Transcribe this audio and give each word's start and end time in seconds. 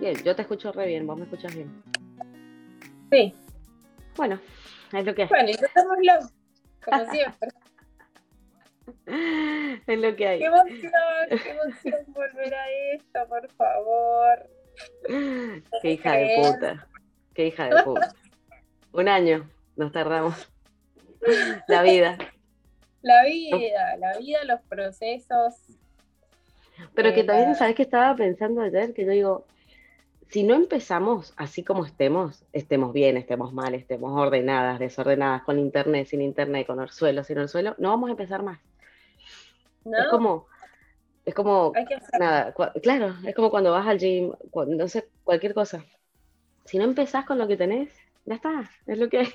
Bien, 0.00 0.14
yo 0.24 0.34
te 0.36 0.42
escucho 0.42 0.72
re 0.72 0.86
bien, 0.86 1.06
vos 1.06 1.16
me 1.18 1.24
escuchas 1.24 1.54
bien. 1.54 1.82
Sí. 3.10 3.34
Bueno, 4.16 4.40
es 4.92 5.04
lo 5.04 5.14
que 5.14 5.22
es. 5.24 5.28
Bueno, 5.28 5.50
intentémoslo, 5.50 6.30
como 6.84 7.04
siempre. 7.12 7.48
es 9.86 9.98
lo 9.98 10.16
que 10.16 10.26
hay. 10.26 10.38
Qué 10.40 10.44
emoción, 10.46 10.92
qué 11.28 11.50
emoción 11.50 12.04
volver 12.08 12.54
a 12.54 12.70
esto, 12.94 13.20
por 13.28 13.50
favor. 13.52 14.48
Qué 15.82 15.92
hija 15.92 16.12
de 16.12 16.36
puta. 16.36 16.86
Qué 17.34 17.46
hija 17.46 17.64
de 17.64 17.82
puta. 17.82 18.12
Un 18.92 19.08
año 19.08 19.48
nos 19.76 19.90
tardamos. 19.92 20.50
La 21.66 21.82
vida. 21.82 22.18
La 23.02 23.24
vida, 23.24 23.96
la 23.96 24.18
vida, 24.18 24.44
los 24.44 24.60
procesos. 24.62 25.54
Pero 26.94 27.14
que 27.14 27.20
Eh, 27.20 27.24
también, 27.24 27.54
¿sabes 27.54 27.74
qué 27.74 27.82
estaba 27.82 28.14
pensando 28.16 28.60
ayer? 28.60 28.92
Que 28.92 29.04
yo 29.06 29.10
digo, 29.12 29.46
si 30.28 30.42
no 30.42 30.54
empezamos 30.54 31.32
así 31.36 31.64
como 31.64 31.84
estemos, 31.84 32.44
estemos 32.52 32.92
bien, 32.92 33.16
estemos 33.16 33.52
mal, 33.52 33.74
estemos 33.74 34.18
ordenadas, 34.18 34.78
desordenadas, 34.78 35.42
con 35.42 35.58
internet, 35.58 36.06
sin 36.08 36.22
internet, 36.22 36.66
con 36.66 36.78
orzuelo, 36.80 37.24
sin 37.24 37.38
orzuelo, 37.38 37.74
no 37.78 37.90
vamos 37.90 38.08
a 38.08 38.12
empezar 38.12 38.42
más. 38.42 38.58
¿No? 39.84 39.98
Es 39.98 40.06
como, 40.08 40.46
es 41.24 41.34
como, 41.34 41.72
Hay 41.74 41.84
que 41.84 41.94
hacer. 41.94 42.20
nada, 42.20 42.54
claro, 42.82 43.14
es 43.24 43.34
como 43.34 43.50
cuando 43.50 43.72
vas 43.72 43.86
al 43.86 43.98
gym, 43.98 44.32
cu- 44.50 44.64
no 44.64 44.88
sé, 44.88 45.08
cualquier 45.22 45.54
cosa. 45.54 45.84
Si 46.64 46.78
no 46.78 46.84
empezás 46.84 47.24
con 47.24 47.38
lo 47.38 47.46
que 47.46 47.56
tenés, 47.56 47.92
ya 48.24 48.34
está, 48.34 48.70
es 48.86 48.98
lo 48.98 49.08
que 49.08 49.18
hay. 49.20 49.28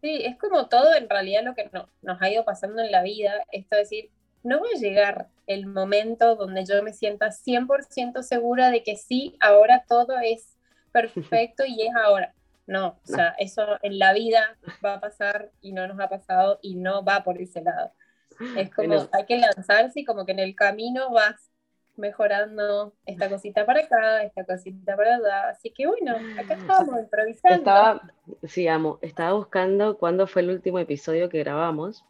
Sí, 0.00 0.22
es 0.24 0.38
como 0.38 0.68
todo 0.68 0.94
en 0.94 1.08
realidad 1.08 1.42
lo 1.42 1.54
que 1.56 1.68
no- 1.72 1.88
nos 2.02 2.22
ha 2.22 2.30
ido 2.30 2.44
pasando 2.44 2.82
en 2.82 2.92
la 2.92 3.02
vida, 3.02 3.32
esto 3.50 3.74
de 3.74 3.82
decir, 3.82 4.10
no 4.48 4.60
va 4.60 4.66
a 4.74 4.78
llegar 4.78 5.28
el 5.46 5.66
momento 5.66 6.36
donde 6.36 6.64
yo 6.64 6.82
me 6.82 6.92
sienta 6.92 7.30
100% 7.30 8.22
segura 8.22 8.70
de 8.70 8.82
que 8.82 8.96
sí, 8.96 9.36
ahora 9.40 9.84
todo 9.88 10.18
es 10.18 10.56
perfecto 10.92 11.64
y 11.66 11.82
es 11.82 11.94
ahora. 11.94 12.34
No, 12.66 12.98
o 13.02 13.06
sea, 13.06 13.34
eso 13.38 13.78
en 13.82 13.98
la 13.98 14.12
vida 14.12 14.58
va 14.84 14.94
a 14.94 15.00
pasar 15.00 15.50
y 15.62 15.72
no 15.72 15.86
nos 15.86 15.98
ha 16.00 16.08
pasado 16.08 16.58
y 16.60 16.74
no 16.74 17.02
va 17.02 17.24
por 17.24 17.40
ese 17.40 17.62
lado. 17.62 17.92
Es 18.56 18.70
como, 18.70 19.08
hay 19.12 19.24
que 19.26 19.38
lanzarse 19.38 20.00
y 20.00 20.04
como 20.04 20.26
que 20.26 20.32
en 20.32 20.40
el 20.40 20.54
camino 20.54 21.10
vas 21.10 21.50
mejorando 21.96 22.94
esta 23.06 23.28
cosita 23.28 23.66
para 23.66 23.80
acá, 23.80 24.22
esta 24.22 24.44
cosita 24.44 24.96
para 24.96 25.16
allá. 25.16 25.48
Así 25.48 25.70
que 25.70 25.86
bueno, 25.86 26.14
acá 26.38 26.54
estamos 26.54 27.00
improvisando. 27.00 27.56
Estaba, 27.56 28.12
sí, 28.44 28.68
amo, 28.68 28.98
estaba 29.02 29.32
buscando 29.32 29.98
cuándo 29.98 30.26
fue 30.26 30.42
el 30.42 30.50
último 30.50 30.78
episodio 30.78 31.28
que 31.28 31.38
grabamos. 31.38 32.04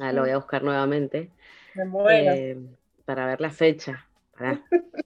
Ah, 0.00 0.12
lo 0.12 0.22
voy 0.22 0.30
a 0.30 0.36
buscar 0.36 0.62
nuevamente. 0.62 1.30
Me 1.74 1.84
muero. 1.84 2.32
eh, 2.32 2.58
para 3.04 3.26
ver 3.26 3.40
la 3.40 3.50
fecha. 3.50 4.06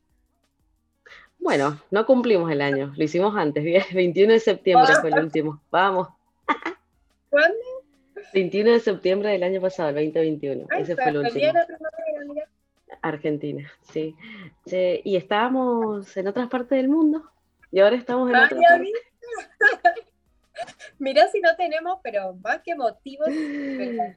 Bueno, 1.38 1.78
no 1.90 2.06
cumplimos 2.06 2.50
el 2.50 2.62
año, 2.62 2.94
lo 2.96 3.04
hicimos 3.04 3.36
antes, 3.36 3.62
10 3.64 3.92
21 3.92 4.32
de 4.32 4.40
septiembre 4.40 4.94
fue 5.02 5.10
el 5.10 5.18
último. 5.24 5.60
Vamos, 5.70 6.08
¿Cuándo? 7.28 7.58
21 8.32 8.70
de 8.72 8.80
septiembre 8.80 9.28
del 9.28 9.42
año 9.42 9.60
pasado, 9.60 9.90
el 9.90 9.94
2021. 9.96 10.66
Ay, 10.70 10.82
Ese 10.84 10.94
fue 10.94 11.08
el 11.08 11.18
último. 11.18 11.52
Argentina, 13.02 13.70
sí. 13.92 14.16
Che, 14.66 15.02
y 15.04 15.16
estábamos 15.16 16.16
en 16.16 16.28
otras 16.28 16.48
partes 16.48 16.78
del 16.78 16.88
mundo 16.88 17.30
y 17.70 17.80
ahora 17.80 17.96
estamos 17.96 18.30
en 18.30 18.36
Ay, 18.36 18.44
otra 18.46 18.58
parte. 18.66 18.92
Mirá 20.98 21.28
si 21.28 21.40
no 21.40 21.54
tenemos, 21.56 21.98
pero 22.02 22.34
más 22.42 22.60
que 22.62 22.74
motivos 22.74 23.28
de, 23.28 24.16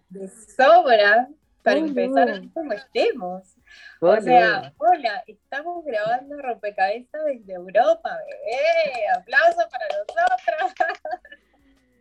sobra 0.55 1.27
para 1.63 1.79
empezar 1.79 2.41
como 2.53 2.73
estemos. 2.73 3.55
O 3.99 4.21
sea, 4.21 4.73
hola, 4.77 5.23
estamos 5.27 5.83
grabando 5.83 6.41
rompecabezas 6.41 7.25
desde 7.25 7.53
Europa, 7.53 8.17
bebé. 8.25 9.07
Aplauso 9.17 9.61
para 9.69 9.85
nosotras. 9.97 10.73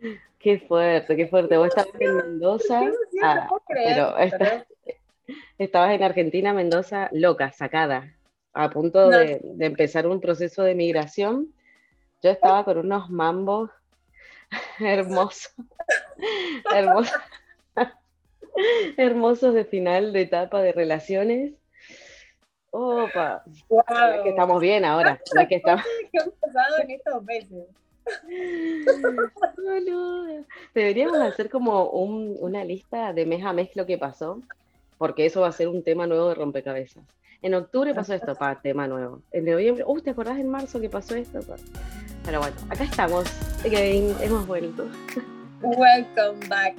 Qué 0.38 0.60
fuerte, 0.60 1.16
qué 1.16 1.26
fuerte. 1.26 1.56
Vos 1.56 1.68
estabas 1.68 1.90
en 1.98 2.16
Mendoza, 2.16 2.80
ah, 3.22 3.48
pero 3.66 4.16
esta- 4.18 4.64
estabas 5.58 5.94
en 5.94 6.02
Argentina, 6.04 6.52
Mendoza, 6.52 7.08
loca, 7.10 7.50
sacada, 7.50 8.14
a 8.52 8.70
punto 8.70 9.10
No. 9.10 9.18
de, 9.18 9.40
de 9.42 9.66
empezar 9.66 10.06
un 10.06 10.20
proceso 10.20 10.62
de 10.62 10.76
migración. 10.76 11.52
Yo 12.22 12.30
estaba 12.30 12.64
con 12.64 12.78
unos 12.78 13.10
mambos 13.10 13.70
hermosos, 14.80 15.54
hermosos, 16.74 17.18
hermosos 18.96 19.54
de 19.54 19.64
final 19.64 20.12
de 20.12 20.22
etapa 20.22 20.62
de 20.62 20.72
relaciones. 20.72 21.52
Opa, 22.70 23.42
Wow. 23.68 23.82
es 24.16 24.22
que 24.22 24.28
estamos 24.30 24.60
bien 24.60 24.84
ahora, 24.84 25.20
es 25.40 25.48
que 25.48 25.54
estamos... 25.56 25.84
¿Qué 26.12 26.18
han 26.18 26.30
pasado 26.32 26.78
en 26.82 26.90
estos 26.90 27.22
meses? 27.24 27.64
Deberíamos 30.74 31.18
hacer 31.20 31.48
como 31.50 31.88
un- 31.90 32.36
una 32.40 32.64
lista 32.64 33.12
de 33.12 33.26
mes 33.26 33.44
a 33.44 33.52
mes 33.52 33.70
lo 33.74 33.86
que 33.86 33.98
pasó, 33.98 34.42
porque 34.98 35.26
eso 35.26 35.40
va 35.40 35.48
a 35.48 35.52
ser 35.52 35.68
un 35.68 35.82
tema 35.82 36.06
nuevo 36.06 36.28
de 36.28 36.34
rompecabezas. 36.34 37.04
En 37.46 37.54
octubre 37.54 37.94
pasó 37.94 38.12
esto, 38.12 38.34
pa, 38.34 38.60
tema 38.60 38.88
nuevo. 38.88 39.22
En 39.30 39.44
noviembre, 39.44 39.84
uh, 39.86 40.00
¿te 40.00 40.10
acordás 40.10 40.36
en 40.36 40.48
marzo 40.48 40.80
que 40.80 40.90
pasó 40.90 41.14
esto? 41.14 41.38
Pa. 41.42 41.54
Pero 42.24 42.40
bueno, 42.40 42.56
acá 42.68 42.82
estamos, 42.82 43.24
hemos 43.62 44.44
vuelto. 44.48 44.88
Welcome 45.62 46.44
back. 46.48 46.74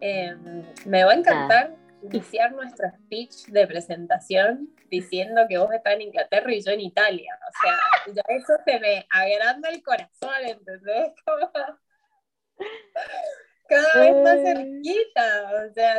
Eh, 0.00 0.32
me 0.86 1.02
va 1.02 1.10
a 1.10 1.14
encantar 1.16 1.74
iniciar 2.04 2.52
nuestro 2.52 2.88
speech 2.88 3.46
de 3.46 3.66
presentación 3.66 4.70
diciendo 4.88 5.40
que 5.48 5.58
vos 5.58 5.72
estás 5.72 5.94
en 5.94 6.02
Inglaterra 6.02 6.54
y 6.54 6.62
yo 6.62 6.70
en 6.70 6.82
Italia. 6.82 7.36
O 7.48 7.50
sea, 7.62 8.14
ya 8.14 8.22
eso 8.28 8.52
se 8.64 8.78
me 8.78 9.04
agranda 9.10 9.70
el 9.70 9.82
corazón, 9.82 10.30
¿entendés? 10.46 11.14
Como 11.24 11.50
Cada 13.72 14.04
vez 14.04 14.22
más 14.22 14.36
Eh. 14.36 14.42
cerquita. 14.44 15.66
O 15.68 15.72
sea. 15.72 15.98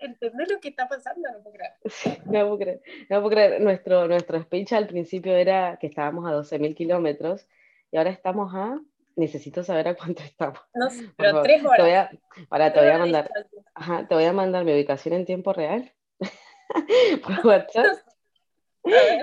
¿Entendés 0.00 0.50
lo 0.50 0.60
que 0.60 0.68
está 0.68 0.88
pasando? 0.88 1.28
No 1.32 1.42
puedo 1.42 1.56
creer. 1.56 1.72
Sí, 1.86 2.18
no 2.26 2.30
puedo 2.46 2.58
creer, 2.58 2.82
no 3.08 3.20
puedo 3.20 3.30
creer. 3.30 3.60
Nuestro, 3.60 4.06
nuestro 4.08 4.40
speech 4.42 4.72
al 4.72 4.86
principio 4.86 5.34
era 5.36 5.78
que 5.80 5.86
estábamos 5.88 6.26
a 6.26 6.34
12.000 6.34 6.74
kilómetros 6.74 7.46
y 7.90 7.96
ahora 7.96 8.10
estamos 8.10 8.52
a, 8.54 8.80
necesito 9.16 9.62
saber 9.64 9.88
a 9.88 9.94
cuánto 9.94 10.22
estamos. 10.22 10.60
No 10.74 10.88
pero 11.16 11.30
favor, 11.30 11.42
tres 11.42 11.62
Te 11.62 11.68
voy 11.68 11.90
horas. 11.90 12.10
a, 12.12 12.46
para, 12.48 12.72
te 12.72 12.78
voy 12.80 12.88
a 12.88 12.90
horas 12.94 13.00
mandar. 13.00 13.30
Ajá, 13.74 14.06
te 14.08 14.14
voy 14.14 14.24
a 14.24 14.32
mandar 14.32 14.64
mi 14.64 14.72
ubicación 14.72 15.14
en 15.14 15.24
tiempo 15.24 15.52
real 15.52 15.92
por 17.24 17.32
WhatsApp 17.46 17.98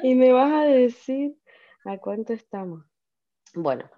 y 0.03 0.15
me 0.15 0.31
vas 0.33 0.51
a 0.53 0.65
decir 0.65 1.35
a 1.85 1.97
cuánto 1.97 2.33
estamos. 2.33 2.83
Bueno, 3.53 3.89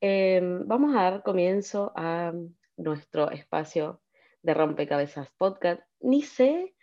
eh, 0.00 0.40
vamos 0.42 0.96
a 0.96 1.02
dar 1.02 1.22
comienzo 1.22 1.92
a 1.94 2.32
nuestro 2.76 3.30
espacio 3.30 4.00
de 4.42 4.54
Rompecabezas 4.54 5.28
Podcast. 5.36 5.82
Ni 6.00 6.22
sé 6.22 6.74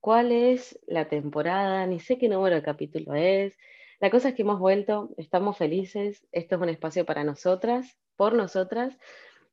cuál 0.00 0.32
es 0.32 0.78
la 0.86 1.08
temporada, 1.08 1.86
ni 1.86 2.00
sé 2.00 2.18
qué 2.18 2.28
número 2.28 2.56
de 2.56 2.62
capítulo 2.62 3.14
es. 3.14 3.56
La 4.00 4.10
cosa 4.10 4.28
es 4.28 4.34
que 4.34 4.42
hemos 4.42 4.60
vuelto, 4.60 5.10
estamos 5.16 5.56
felices, 5.56 6.26
esto 6.32 6.56
es 6.56 6.60
un 6.60 6.68
espacio 6.68 7.04
para 7.04 7.24
nosotras, 7.24 7.98
por 8.16 8.34
nosotras, 8.34 8.96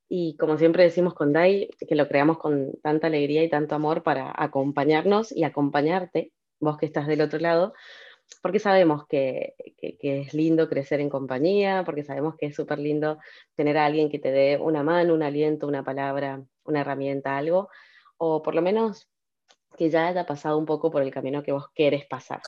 y 0.07 0.37
como 0.37 0.57
siempre 0.57 0.83
decimos 0.83 1.13
con 1.15 1.33
Dai, 1.33 1.69
que 1.87 1.95
lo 1.95 2.07
creamos 2.07 2.37
con 2.37 2.73
tanta 2.83 3.07
alegría 3.07 3.43
y 3.43 3.49
tanto 3.49 3.75
amor 3.75 4.03
para 4.03 4.31
acompañarnos 4.35 5.31
y 5.31 5.43
acompañarte, 5.43 6.31
vos 6.59 6.77
que 6.77 6.85
estás 6.85 7.07
del 7.07 7.21
otro 7.21 7.39
lado, 7.39 7.73
porque 8.41 8.59
sabemos 8.59 9.07
que, 9.07 9.55
que- 9.77 9.97
que 9.97 10.21
es 10.21 10.33
lindo 10.33 10.69
crecer 10.69 10.99
en 11.01 11.09
compañía, 11.09 11.83
porque 11.85 12.03
sabemos 12.03 12.35
que 12.37 12.47
es 12.47 12.55
súper 12.55 12.79
lindo 12.79 13.17
tener 13.55 13.77
a 13.77 13.85
alguien 13.85 14.09
que 14.09 14.19
te 14.19 14.31
dé 14.31 14.57
una 14.59 14.83
mano, 14.83 15.13
un 15.13 15.23
aliento, 15.23 15.67
una 15.67 15.83
palabra, 15.83 16.43
una 16.63 16.81
herramienta, 16.81 17.37
algo, 17.37 17.69
o 18.17 18.41
por 18.43 18.55
lo 18.55 18.61
menos 18.61 19.09
que 19.77 19.89
ya 19.89 20.07
haya 20.07 20.25
pasado 20.25 20.57
un 20.57 20.65
poco 20.65 20.91
por 20.91 21.01
el 21.03 21.11
camino 21.11 21.43
que 21.43 21.51
vos 21.53 21.67
querés 21.75 22.05
pasar. 22.07 22.41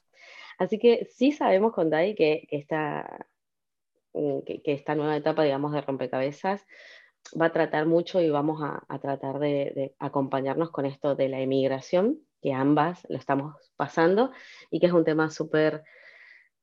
Así 0.60 0.80
que 0.80 1.08
sí 1.12 1.32
sabemos 1.34 1.74
con 1.74 1.90
Dai 1.90 2.16
que, 2.16 2.48
que 2.50 2.58
esta, 2.58 3.28
mm, 4.14 4.40
que, 4.46 4.62
esta 4.66 4.96
nueva 4.96 5.16
etapa, 5.18 5.44
digamos, 5.44 5.74
de 5.74 5.82
rompecabezas 5.82 6.66
va 7.42 7.48
a 7.48 7.54
tratar 7.54 7.86
mucho 7.88 8.22
y 8.22 8.30
vamos 8.32 8.62
a, 8.64 8.84
a 8.90 9.00
tratar 9.00 9.40
de, 9.40 9.74
de 9.76 9.96
acompañarnos 10.00 10.72
con 10.72 10.86
esto 10.88 11.16
de 11.16 11.30
la 11.30 11.42
emigración, 11.42 12.22
que 12.42 12.54
ambas 12.54 13.06
lo 13.10 13.18
estamos 13.18 13.56
pasando 13.76 14.32
y 14.72 14.80
que 14.80 14.88
es 14.88 14.94
un 14.94 15.06
tema 15.06 15.30
súper 15.30 15.84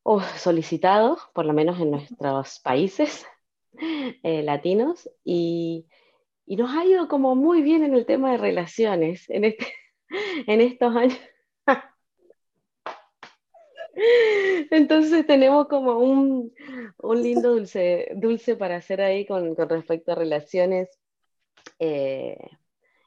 oh, 0.02 0.20
solicitado, 0.20 1.18
por 1.34 1.44
lo 1.46 1.52
menos 1.52 1.80
en 1.80 1.90
nuestros 1.90 2.60
países 2.60 3.26
eh, 4.22 4.42
latinos, 4.42 5.10
y, 5.24 5.86
y 6.46 6.56
nos 6.56 6.70
ha 6.76 6.84
ido 6.84 7.08
como 7.08 7.34
muy 7.34 7.62
bien 7.62 7.84
en 7.84 7.94
el 7.94 8.06
tema 8.06 8.32
de 8.32 8.38
relaciones 8.38 9.28
en, 9.30 9.44
este, 9.44 9.66
en 10.46 10.60
estos 10.60 10.94
años. 10.94 11.18
Entonces 14.70 15.26
tenemos 15.26 15.68
como 15.68 15.98
un, 15.98 16.52
un 16.98 17.22
lindo 17.22 17.52
dulce, 17.52 18.10
dulce 18.16 18.56
para 18.56 18.76
hacer 18.76 19.00
ahí 19.00 19.26
con, 19.26 19.56
respecto 19.56 20.12
a 20.12 20.16
relaciones. 20.16 20.88
eh, 21.78 22.36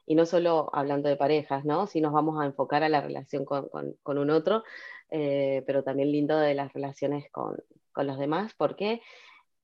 y 0.08 0.14
no 0.14 0.24
solo 0.24 0.70
hablando 0.72 1.10
de 1.10 1.16
parejas, 1.16 1.66
¿no? 1.66 1.86
Si 1.86 2.00
nos 2.00 2.14
vamos 2.14 2.40
a 2.40 2.46
enfocar 2.46 2.82
a 2.82 2.88
la 2.88 3.02
relación 3.02 3.44
con, 3.44 3.68
con- 3.68 3.92
con 4.02 4.16
un 4.16 4.30
otro, 4.30 4.64
eh, 5.10 5.62
pero 5.66 5.84
también 5.84 6.10
lindo 6.10 6.38
de 6.38 6.54
las 6.54 6.72
relaciones 6.72 7.30
con, 7.30 7.62
con, 7.92 8.06
los 8.06 8.18
demás, 8.18 8.54
porque 8.56 9.02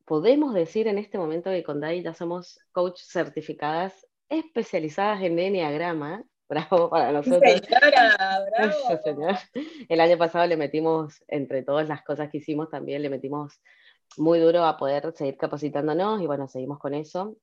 podemos 0.04 0.52
decir 0.52 0.86
en 0.86 0.98
este 0.98 1.16
momento 1.16 1.48
que 1.48 1.64
con 1.64 1.80
Dai 1.80 2.02
ya 2.02 2.12
somos 2.12 2.60
coach 2.72 3.00
certificadas 3.00 4.06
especializadas 4.28 5.22
en 5.22 5.38
Enneagrama. 5.38 6.22
Bravo 6.48 6.90
para 6.90 7.10
nosotros. 7.10 7.40
Señora, 7.66 8.44
bravo. 8.50 9.38
El 9.88 10.00
año 10.00 10.18
pasado 10.18 10.46
le 10.46 10.58
metimos, 10.58 11.24
entre 11.26 11.62
todas 11.62 11.88
las 11.88 12.02
cosas 12.04 12.28
que 12.30 12.36
hicimos, 12.36 12.68
también 12.68 13.00
le 13.00 13.08
metimos 13.08 13.62
muy 14.18 14.40
duro 14.40 14.62
a 14.64 14.76
poder 14.76 15.10
seguir 15.16 15.38
capacitándonos 15.38 16.20
y 16.20 16.26
bueno, 16.26 16.46
seguimos 16.46 16.78
con 16.78 16.92
eso. 16.92 17.38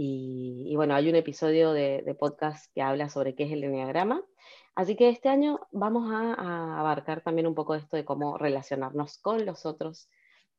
Y, 0.00 0.76
bueno, 0.76 0.94
hay 0.94 1.08
un 1.08 1.16
episodio 1.16 1.72
de, 1.72 2.16
podcast 2.20 2.72
que 2.72 2.82
habla 2.82 3.08
sobre 3.08 3.34
qué 3.34 3.44
es 3.44 3.52
el 3.52 3.64
enneagrama. 3.64 4.22
Así 4.76 4.94
que 4.94 5.08
este 5.08 5.28
año 5.28 5.58
vamos 5.72 6.08
a, 6.12 6.78
abarcar 6.78 7.20
también 7.22 7.48
un 7.48 7.56
poco 7.56 7.74
esto 7.74 7.96
de 7.96 8.04
cómo 8.04 8.38
relacionarnos 8.38 9.18
con 9.18 9.44
los 9.44 9.66
otros 9.66 10.08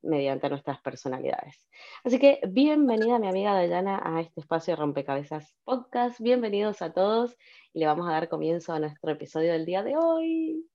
mediante 0.01 0.49
nuestras 0.49 0.81
personalidades. 0.81 1.69
Así 2.03 2.19
que 2.19 2.41
bienvenida 2.49 3.17
mi 3.17 3.29
amiga 3.29 3.53
Dayana 3.53 4.01
a 4.03 4.19
este 4.19 4.41
espacio 4.41 4.73
de 4.73 4.81
Rompecabezas 4.81 5.55
Podcast. 5.63 6.19
Bienvenidos 6.19 6.81
a 6.81 6.91
todos 6.91 7.37
y 7.71 7.79
le 7.79 7.85
vamos 7.85 8.09
a 8.09 8.11
dar 8.11 8.27
comienzo 8.27 8.73
a 8.73 8.79
nuestro 8.79 9.09
episodio 9.09 9.53
del 9.53 9.65
día 9.65 9.83
de 9.83 9.95
hoy. 9.95 10.69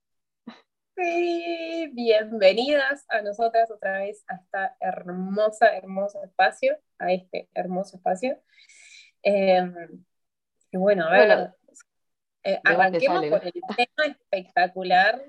Sí, 0.95 1.89
bienvenidas 1.91 3.05
a 3.09 3.21
nosotras 3.21 3.69
otra 3.69 3.99
vez 3.99 4.23
a 4.29 4.35
esta 4.35 4.77
hermosa, 4.79 5.75
hermoso 5.75 6.23
espacio, 6.23 6.77
a 6.97 7.11
este 7.11 7.49
hermoso 7.53 7.97
espacio. 7.97 8.41
Em, 9.21 9.75
y 10.71 10.77
bueno, 10.77 11.05
a 11.05 11.11
ver, 11.11 11.53
eh, 12.43 12.61
arranquemos 12.63 13.25
por 13.25 13.43
el 13.43 13.51
tema 13.75 14.05
espectacular. 14.05 15.21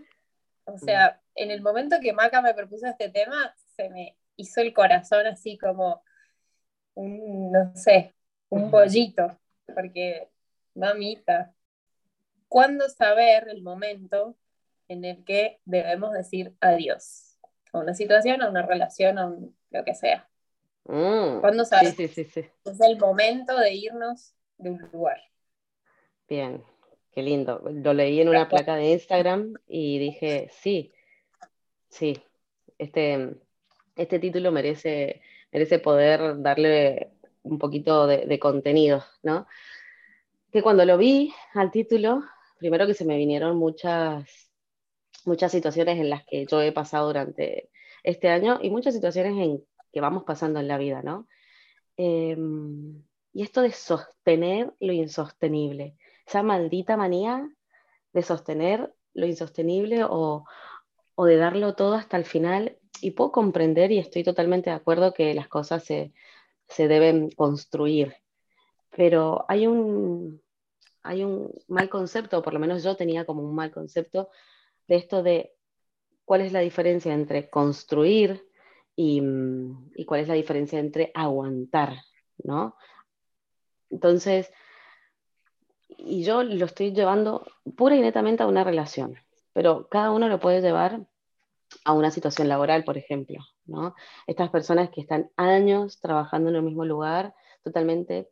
O 0.66 0.78
sea, 0.78 1.20
en 1.34 1.50
el 1.50 1.62
momento 1.62 1.96
que 2.00 2.12
Maca 2.12 2.40
me 2.40 2.54
propuso 2.54 2.86
este 2.86 3.08
tema, 3.08 3.52
se 3.74 3.90
me 3.90 4.16
hizo 4.36 4.60
el 4.60 4.72
corazón 4.72 5.26
así 5.26 5.58
como 5.58 6.04
un, 6.94 7.50
no 7.50 7.74
sé, 7.74 8.14
un 8.50 8.70
bollito, 8.70 9.36
porque, 9.74 10.28
mamita, 10.74 11.52
¿cuándo 12.46 12.88
saber 12.88 13.48
el 13.48 13.62
momento 13.62 14.36
en 14.88 15.04
el 15.04 15.24
que 15.24 15.60
debemos 15.64 16.12
decir 16.12 16.54
adiós 16.60 17.38
a 17.72 17.78
una 17.78 17.94
situación, 17.94 18.42
a 18.42 18.48
una 18.48 18.62
relación, 18.62 19.18
a 19.18 19.34
lo 19.70 19.84
que 19.84 19.94
sea. 19.94 20.28
Mm, 20.84 21.40
¿Cuándo 21.40 21.64
sabes? 21.64 21.98
Es 21.98 22.80
el 22.80 22.98
momento 22.98 23.58
de 23.58 23.74
irnos 23.74 24.34
de 24.58 24.70
un 24.70 24.88
lugar. 24.92 25.20
Bien, 26.28 26.62
qué 27.12 27.22
lindo. 27.22 27.62
Lo 27.70 27.92
leí 27.92 28.20
en 28.20 28.28
una 28.28 28.48
placa 28.48 28.76
de 28.76 28.92
Instagram 28.92 29.54
y 29.66 29.98
dije, 29.98 30.48
sí, 30.52 30.92
sí, 31.88 32.22
este, 32.78 33.34
este 33.96 34.18
título 34.18 34.52
merece, 34.52 35.22
merece 35.52 35.78
poder 35.78 36.40
darle 36.40 37.10
un 37.42 37.58
poquito 37.58 38.06
de, 38.06 38.26
de 38.26 38.38
contenido, 38.38 39.04
¿no? 39.22 39.46
Que 40.52 40.62
cuando 40.62 40.84
lo 40.84 40.96
vi 40.96 41.32
al 41.54 41.70
título, 41.70 42.22
primero 42.58 42.86
que 42.86 42.94
se 42.94 43.04
me 43.04 43.16
vinieron 43.16 43.56
muchas 43.56 44.45
muchas 45.26 45.52
situaciones 45.52 45.98
en 45.98 46.10
las 46.10 46.24
que 46.24 46.46
yo 46.46 46.62
he 46.62 46.72
pasado 46.72 47.08
durante 47.08 47.70
este 48.02 48.28
año 48.28 48.58
y 48.62 48.70
muchas 48.70 48.94
situaciones 48.94 49.32
en 49.38 49.64
que 49.92 50.00
vamos 50.00 50.24
pasando 50.24 50.60
en 50.60 50.68
la 50.68 50.78
vida, 50.78 51.02
¿no? 51.02 51.26
Em, 51.96 53.02
y 53.32 53.42
esto 53.42 53.62
de 53.62 53.72
sostener 53.72 54.72
lo 54.80 54.92
insostenible, 54.92 55.96
esa 56.26 56.42
maldita 56.42 56.96
manía 56.96 57.48
de 58.12 58.22
sostener 58.22 58.94
lo 59.14 59.26
insostenible 59.26 60.04
o, 60.04 60.44
o 61.14 61.24
de 61.24 61.36
darlo 61.36 61.74
todo 61.74 61.94
hasta 61.94 62.16
el 62.16 62.24
final. 62.24 62.78
Y 63.00 63.12
puedo 63.12 63.32
comprender 63.32 63.92
y 63.92 63.98
estoy 63.98 64.24
totalmente 64.24 64.70
de 64.70 64.76
acuerdo 64.76 65.12
que 65.12 65.34
las 65.34 65.48
cosas 65.48 65.84
se, 65.84 66.14
se 66.68 66.88
deben 66.88 67.30
construir, 67.30 68.16
pero 68.90 69.44
hay 69.48 69.66
un, 69.66 70.42
hay 71.02 71.24
un 71.24 71.52
mal 71.68 71.88
concepto, 71.88 72.38
o 72.38 72.42
por 72.42 72.54
lo 72.54 72.58
menos 72.60 72.82
yo 72.82 72.96
tenía 72.96 73.24
como 73.26 73.42
un 73.42 73.54
mal 73.54 73.70
concepto 73.70 74.30
de 74.88 74.96
esto 74.96 75.22
de 75.22 75.56
cuál 76.24 76.40
es 76.42 76.52
la 76.52 76.60
diferencia 76.60 77.14
entre 77.14 77.48
construir 77.48 78.46
y, 78.96 79.22
cuál 80.06 80.20
es 80.20 80.28
la 80.28 80.34
diferencia 80.34 80.78
entre 80.78 81.12
aguantar, 81.14 81.94
¿no? 82.38 82.76
Entonces, 83.90 84.50
y 85.88 86.24
yo 86.24 86.42
lo 86.42 86.64
estoy 86.64 86.92
llevando 86.92 87.46
pura 87.76 87.96
y 87.96 88.00
netamente 88.00 88.42
a 88.42 88.46
una 88.46 88.64
relación, 88.64 89.16
pero 89.52 89.88
cada 89.88 90.10
uno 90.10 90.28
lo 90.28 90.40
puede 90.40 90.60
llevar 90.60 91.06
a 91.84 91.92
una 91.92 92.10
situación 92.10 92.48
laboral, 92.48 92.84
por 92.84 92.96
ejemplo, 92.96 93.38
¿no? 93.66 93.94
Estas 94.26 94.50
personas 94.50 94.90
que 94.90 95.00
están 95.00 95.30
años 95.36 96.00
trabajando 96.00 96.50
en 96.50 96.56
el 96.56 96.62
mismo 96.62 96.84
lugar, 96.84 97.34
totalmente 97.62 98.28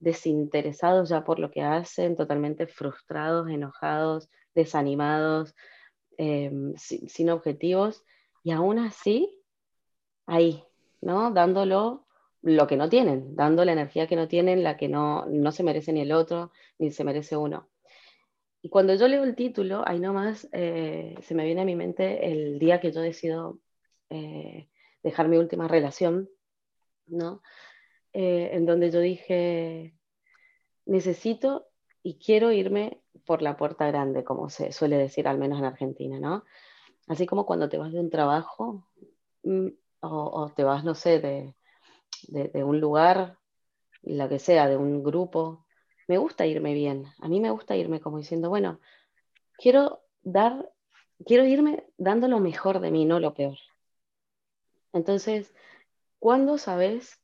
desinteresados 0.00 1.08
ya 1.08 1.24
por 1.24 1.38
lo 1.38 1.50
que 1.50 1.62
hacen, 1.62 2.16
totalmente 2.16 2.66
frustrados, 2.66 3.48
enojados, 3.48 4.28
desanimados, 4.54 5.54
Em, 6.20 6.74
sin, 6.76 7.30
objetivos 7.30 8.04
y 8.42 8.50
aún 8.50 8.80
así 8.80 9.40
ahí, 10.26 10.64
¿no? 11.00 11.30
Dándolo 11.30 12.06
lo 12.42 12.66
que 12.66 12.76
no 12.76 12.88
tienen, 12.88 13.36
dando 13.36 13.64
la 13.64 13.70
energía 13.72 14.08
que 14.08 14.16
no 14.16 14.26
tienen, 14.26 14.64
la 14.64 14.76
que 14.76 14.88
no, 14.88 15.26
no 15.26 15.52
se 15.52 15.62
merece 15.62 15.92
ni 15.92 16.00
el 16.00 16.10
otro, 16.10 16.50
ni 16.80 16.90
se 16.90 17.04
merece 17.04 17.36
uno. 17.36 17.68
Y 18.62 18.68
cuando 18.68 18.96
yo 18.96 19.06
leo 19.06 19.22
el 19.22 19.36
título, 19.36 19.84
ahí 19.86 20.00
nomás 20.00 20.48
eh, 20.50 21.14
se 21.22 21.36
me 21.36 21.44
viene 21.44 21.60
a 21.60 21.64
mi 21.64 21.76
mente 21.76 22.32
el 22.32 22.58
día 22.58 22.80
que 22.80 22.90
yo 22.90 23.00
decido 23.00 23.60
eh, 24.10 24.68
dejar 25.04 25.28
mi 25.28 25.36
última 25.36 25.68
relación, 25.68 26.28
¿no? 27.06 27.42
Eh, 28.12 28.50
en 28.54 28.66
donde 28.66 28.90
yo 28.90 28.98
dije, 28.98 29.94
necesito 30.84 31.68
y 32.02 32.18
quiero 32.18 32.50
irme 32.50 33.00
por 33.28 33.42
la 33.42 33.58
puerta 33.58 33.86
grande, 33.86 34.24
como 34.24 34.48
se 34.48 34.72
suele 34.72 34.96
decir, 34.96 35.28
al 35.28 35.36
menos 35.36 35.58
en 35.58 35.66
Argentina, 35.66 36.18
¿no? 36.18 36.44
Así 37.08 37.26
como 37.26 37.44
cuando 37.44 37.68
te 37.68 37.76
vas 37.76 37.92
de 37.92 38.00
un 38.00 38.08
trabajo 38.08 38.88
mm, 39.42 39.68
o, 40.00 40.50
te 40.56 40.64
vas, 40.64 40.82
no 40.82 40.94
sé, 40.94 41.20
de, 41.20 42.64
un 42.64 42.80
lugar, 42.80 43.36
lo 44.02 44.30
que 44.30 44.38
sea, 44.38 44.66
de 44.66 44.78
un 44.78 45.02
grupo, 45.04 45.66
me 46.08 46.16
gusta 46.16 46.46
irme 46.46 46.72
bien. 46.72 47.04
A 47.20 47.28
mí 47.28 47.38
me 47.38 47.50
gusta 47.50 47.76
irme 47.76 48.00
como 48.00 48.16
diciendo, 48.16 48.48
bueno, 48.48 48.80
quiero 49.58 50.00
dar, 50.22 50.72
quiero 51.26 51.44
irme 51.44 51.84
dando 51.98 52.28
lo 52.28 52.40
mejor 52.40 52.80
de 52.80 52.90
mí, 52.90 53.04
no 53.04 53.20
lo 53.20 53.34
peor. 53.34 53.58
Entonces, 54.94 55.54
¿cuándo 56.18 56.56
sabes? 56.56 57.20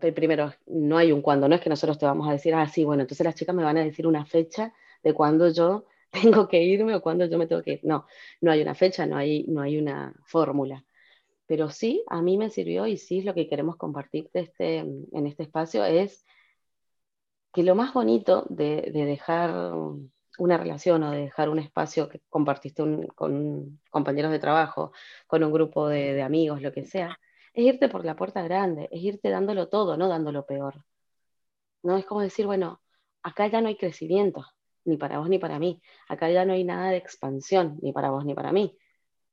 Primero, 0.00 0.54
no 0.64 0.96
hay 0.96 1.12
un 1.12 1.20
cuándo, 1.20 1.46
no 1.46 1.56
es 1.56 1.60
que 1.60 1.68
nosotros 1.68 1.98
te 1.98 2.06
vamos 2.06 2.26
a 2.26 2.32
decir, 2.32 2.54
ah, 2.54 2.66
sí, 2.68 2.84
bueno, 2.84 3.02
entonces 3.02 3.26
las 3.26 3.34
chicas 3.34 3.54
me 3.54 3.64
van 3.64 3.76
a 3.76 3.84
decir 3.84 4.06
una 4.06 4.24
fecha 4.24 4.72
de 5.02 5.14
cuándo 5.14 5.48
yo 5.50 5.86
tengo 6.10 6.48
que 6.48 6.62
irme 6.62 6.94
o 6.94 7.02
cuándo 7.02 7.26
yo 7.26 7.38
me 7.38 7.46
tengo 7.46 7.62
que 7.62 7.74
ir. 7.74 7.80
No, 7.84 8.06
no 8.40 8.50
hay 8.50 8.62
una 8.62 8.74
fecha, 8.74 9.06
no 9.06 9.16
hay, 9.16 9.44
no 9.48 9.62
hay 9.62 9.78
una 9.78 10.14
fórmula. 10.26 10.84
Pero 11.46 11.70
sí, 11.70 12.04
a 12.08 12.22
mí 12.22 12.38
me 12.38 12.50
sirvió 12.50 12.86
y 12.86 12.96
sí 12.98 13.20
es 13.20 13.24
lo 13.24 13.34
que 13.34 13.48
queremos 13.48 13.76
compartir 13.76 14.30
este, 14.34 14.78
en 14.78 15.26
este 15.26 15.44
espacio, 15.44 15.84
es 15.84 16.24
que 17.52 17.62
lo 17.62 17.74
más 17.74 17.94
bonito 17.94 18.44
de, 18.50 18.90
dejar 18.92 19.74
una 20.38 20.58
relación 20.58 21.02
o 21.02 21.10
de 21.10 21.20
dejar 21.22 21.48
un 21.48 21.58
espacio 21.58 22.08
que 22.08 22.20
compartiste 22.28 22.82
con 23.14 23.80
compañeros 23.90 24.30
de 24.32 24.38
trabajo, 24.38 24.92
con 25.26 25.42
un 25.42 25.52
grupo 25.52 25.88
de, 25.88 26.12
de 26.14 26.22
amigos, 26.22 26.60
lo 26.62 26.72
que 26.72 26.84
sea, 26.84 27.18
es 27.54 27.64
irte 27.64 27.88
por 27.88 28.04
la 28.04 28.16
puerta 28.16 28.42
grande, 28.42 28.88
es 28.92 29.02
irte 29.02 29.30
dándolo 29.30 29.68
todo, 29.68 29.96
no 29.96 30.08
dándolo 30.08 30.44
peor. 30.44 30.84
No 31.82 31.96
es 31.96 32.04
como 32.04 32.20
decir, 32.20 32.46
bueno, 32.46 32.82
acá 33.22 33.46
ya 33.46 33.60
no 33.62 33.68
hay 33.68 33.76
crecimiento, 33.76 34.44
ni 34.86 34.96
para 34.96 35.18
vos 35.18 35.28
ni 35.28 35.38
para 35.38 35.58
mí. 35.58 35.80
Acá 36.08 36.30
ya 36.30 36.44
no 36.44 36.52
hay 36.54 36.64
nada 36.64 36.90
de 36.90 36.96
expansión, 36.96 37.78
ni 37.82 37.92
para 37.92 38.10
vos 38.10 38.24
ni 38.24 38.34
para 38.34 38.52
mí. 38.52 38.76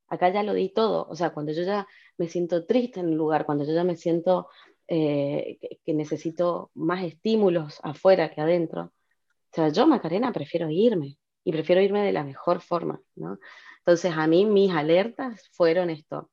Acá 0.08 0.30
ya 0.30 0.44
lo 0.44 0.54
di 0.54 0.70
todo. 0.70 1.08
O 1.10 1.16
sea, 1.16 1.32
cuando 1.32 1.54
yo 1.54 1.64
ya 1.64 1.88
me 2.18 2.28
siento 2.28 2.66
triste 2.66 3.00
en 3.00 3.08
un 3.08 3.18
lugar, 3.18 3.46
cuando 3.46 3.64
yo 3.66 3.74
ya 3.74 3.84
me 3.84 3.96
siento 3.96 4.50
eh, 4.88 5.60
que, 5.86 5.94
necesito 5.94 6.72
más 6.76 7.04
estímulos 7.04 7.80
afuera 7.84 8.30
que 8.32 8.42
adentro, 8.42 8.84
o 8.84 9.56
sea, 9.56 9.70
yo, 9.70 9.88
Macarena, 9.88 10.34
prefiero 10.34 10.70
irme 10.70 11.18
y 11.44 11.52
prefiero 11.52 11.82
irme 11.82 12.04
de 12.04 12.12
la 12.12 12.24
mejor 12.24 12.62
forma, 12.62 13.02
¿no? 13.16 13.40
Entonces, 13.80 14.14
a 14.16 14.28
mí 14.28 14.46
mis 14.46 14.72
alertas 14.72 15.50
fueron 15.52 15.90
esto. 15.90 16.30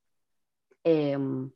Em, 0.85 1.50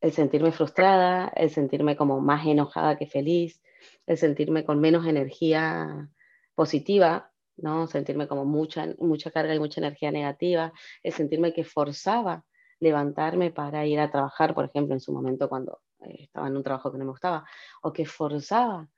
el 0.00 0.12
sentirme 0.12 0.52
frustrada, 0.52 1.28
el 1.36 1.50
sentirme 1.50 1.96
como 1.96 2.20
más 2.20 2.46
enojada 2.46 2.96
que 2.96 3.06
feliz, 3.06 3.60
el 4.06 4.18
sentirme 4.18 4.64
con 4.64 4.80
menos 4.80 5.06
energía 5.06 6.08
positiva, 6.60 7.32
¿no? 7.56 7.86
Sentirme 7.86 8.28
como 8.28 8.44
mucha, 8.44 8.86
mucha 8.98 9.30
carga 9.30 9.54
y 9.54 9.58
mucha 9.58 9.80
energía 9.80 10.10
negativa, 10.12 10.74
el 11.02 11.14
sentirme 11.14 11.54
que 11.54 11.64
forzaba 11.64 12.44
levantarme 12.80 13.50
para 13.50 13.86
ir 13.86 13.98
a 13.98 14.10
trabajar, 14.10 14.54
por 14.54 14.66
ejemplo, 14.66 14.92
en 14.94 15.00
su 15.00 15.10
momento 15.10 15.48
cuando 15.48 15.80
eh, 16.02 16.24
estaba 16.24 16.48
en 16.48 16.58
un 16.58 16.62
trabajo 16.62 16.92
que 16.92 16.98
no 16.98 17.06
me 17.06 17.12
gustaba, 17.12 17.46
o 17.80 17.94
que 17.94 18.04
forzaba 18.04 18.90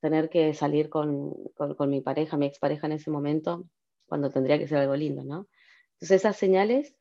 tener 0.00 0.30
que 0.30 0.54
salir 0.54 0.88
con, 0.88 1.34
con, 1.56 1.90
mi 1.90 2.00
pareja, 2.00 2.36
mi 2.36 2.46
expareja 2.46 2.86
en 2.86 2.92
ese 2.92 3.10
momento, 3.10 3.64
cuando 4.06 4.30
tendría 4.30 4.56
que 4.56 4.68
ser 4.68 4.78
algo 4.78 4.94
lindo, 4.94 5.24
¿no? 5.24 5.48
Entonces 5.94 6.20
esas 6.20 6.36
señales, 6.36 6.94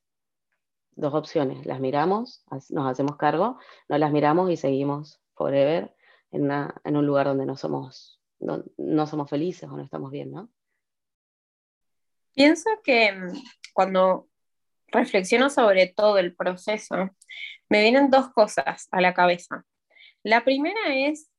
dos 0.96 1.14
opciones, 1.14 1.64
las 1.68 1.80
miramos, 1.80 2.44
nos 2.72 2.88
hacemos 2.88 3.18
cargo, 3.18 3.60
no 3.88 4.00
las 4.00 4.12
miramos 4.12 4.50
y 4.50 4.58
seguimos 4.58 5.22
forever 5.36 5.96
en 6.32 6.98
un 6.98 7.06
lugar 7.06 7.28
donde 7.28 7.46
no 7.46 7.56
somos, 7.56 8.17
no, 8.40 9.08
somos 9.08 9.30
felices 9.30 9.70
o 9.70 9.76
no 9.76 9.84
estamos 9.84 10.12
bien, 10.12 10.32
¿no? 10.32 10.52
Pienso 12.34 12.70
que 12.84 13.12
mm, 13.12 13.34
cuando 13.74 14.30
reflexiono 14.88 15.50
sobre 15.50 15.88
todo 15.88 16.18
el 16.18 16.36
proceso, 16.36 17.10
me 17.70 17.82
vienen 17.82 18.10
dos 18.10 18.30
cosas 18.32 18.88
a 18.92 19.02
la 19.02 19.14
cabeza. 19.14 19.66
La 20.24 20.44
primera 20.44 20.96
es 20.96 21.30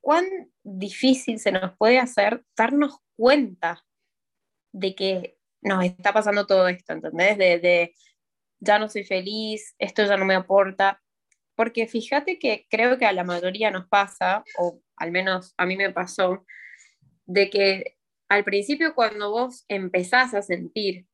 cuán 0.00 0.24
difícil 0.62 1.38
se 1.38 1.52
nos 1.52 1.76
puede 1.76 1.98
hacer 1.98 2.44
darnos 2.56 2.98
cuenta 3.16 3.84
de 4.72 4.94
que 4.94 5.38
nos 5.60 5.84
está 5.84 6.12
pasando 6.12 6.46
todo 6.46 6.68
esto, 6.68 6.92
¿entendés? 6.92 7.36
De, 7.36 7.94
ya 8.60 8.78
no 8.78 8.88
soy 8.88 9.04
feliz, 9.04 9.74
esto 9.78 10.04
ya 10.04 10.16
no 10.16 10.24
me 10.24 10.34
aporta. 10.34 11.02
Porque 11.58 11.88
fíjate 11.88 12.38
que 12.38 12.68
creo 12.70 12.98
que 12.98 13.04
a 13.04 13.12
la 13.12 13.24
mayoría 13.24 13.72
nos 13.72 13.88
pasa, 13.88 14.44
o 14.60 14.80
al 14.94 15.10
menos 15.10 15.54
a 15.56 15.66
mí 15.66 15.76
me 15.76 15.90
pasó, 15.90 16.46
de 17.26 17.50
que 17.50 17.96
al 18.28 18.44
principio 18.44 18.94
cuando 18.94 19.32
vos 19.32 19.64
empezás 19.66 20.34
a 20.34 20.42
sentir 20.42 21.06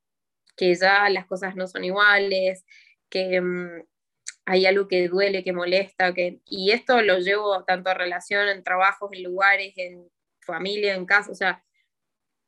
que 0.55 0.75
ya 0.75 1.09
las 1.09 1.25
cosas 1.25 1.57
no 1.57 1.67
son 1.67 1.85
iguales, 1.85 2.67
que 3.09 3.41
mm, 3.41 3.85
hay 4.45 4.67
algo 4.67 4.87
que 4.87 5.09
duele, 5.09 5.45
que 5.45 5.55
molesta, 5.55 6.13
que, 6.13 6.43
y 6.45 6.73
esto 6.73 7.01
lo 7.01 7.21
llevo 7.21 7.65
tanto 7.65 7.89
a 7.89 7.95
relación, 7.95 8.47
en 8.49 8.63
trabajos, 8.63 9.09
en 9.15 9.23
lugares, 9.23 9.73
en 9.77 10.11
familia, 10.43 10.95
en 10.95 11.07
casa, 11.07 11.33
o 11.33 11.35
sea, 11.35 11.65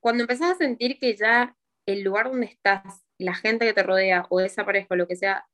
cuando 0.00 0.24
empezás 0.24 0.52
a 0.52 0.58
sentir 0.58 0.98
que 0.98 1.16
ya 1.16 1.56
el 1.86 2.02
lugar 2.02 2.28
donde 2.28 2.44
estás, 2.44 3.06
la 3.16 3.34
gente 3.34 3.64
que 3.64 3.72
te 3.72 3.82
rodea 3.82 4.26
o 4.28 4.40
esa 4.40 4.66
pareja 4.66 4.88
o 4.90 4.96
lo 4.96 5.08
que 5.08 5.16
sea, 5.16 5.46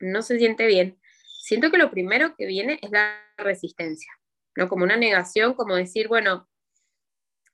no 0.00 0.22
se 0.22 0.38
siente 0.38 0.66
bien, 0.66 0.98
siento 1.42 1.72
que 1.72 1.78
lo 1.78 1.90
primero 1.90 2.36
que 2.36 2.46
viene 2.46 2.78
es 2.82 2.90
la 2.92 3.20
resistencia, 3.36 4.12
¿no? 4.54 4.68
Como 4.68 4.84
una 4.84 4.96
negación, 4.96 5.54
como 5.54 5.74
decir, 5.74 6.06
bueno, 6.06 6.48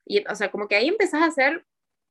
y, 0.05 0.23
o 0.27 0.35
sea, 0.35 0.51
como 0.51 0.67
que 0.67 0.75
ahí 0.75 0.87
empezás 0.87 1.23
a 1.23 1.25
hacer 1.25 1.65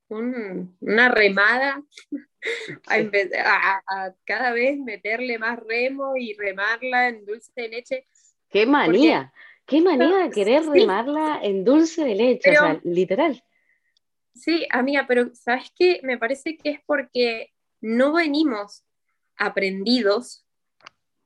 una 0.09 1.09
remada, 1.09 1.85
a, 2.89 3.83
a, 3.87 4.15
cada 4.25 4.53
vez 4.53 4.77
meterle 4.79 5.39
más 5.39 5.61
remo 5.61 6.17
y 6.17 6.35
remarla 6.35 7.09
en 7.09 7.25
dulce 7.25 7.53
de 7.55 7.69
leche. 7.69 8.07
¡Qué 8.51 8.67
manía! 8.67 9.33
¡Qué 9.65 9.81
manía 9.83 10.17
de 10.17 10.31
querer 10.31 10.67
remarla 10.67 11.39
en 11.43 11.65
dulce 11.65 12.05
de 12.05 12.15
leche! 12.17 12.51
o 12.51 12.55
sea, 12.55 12.81
literal. 12.83 13.41
Sí, 14.35 14.67
amiga, 14.71 15.05
pero 15.07 15.33
¿sabes 15.35 15.73
qué? 15.77 16.01
Me 16.03 16.19
parece 16.19 16.57
que 16.57 16.71
es 16.71 16.81
porque 16.87 17.53
no 17.81 18.13
venimos 18.15 18.85
aprendidos 19.37 20.45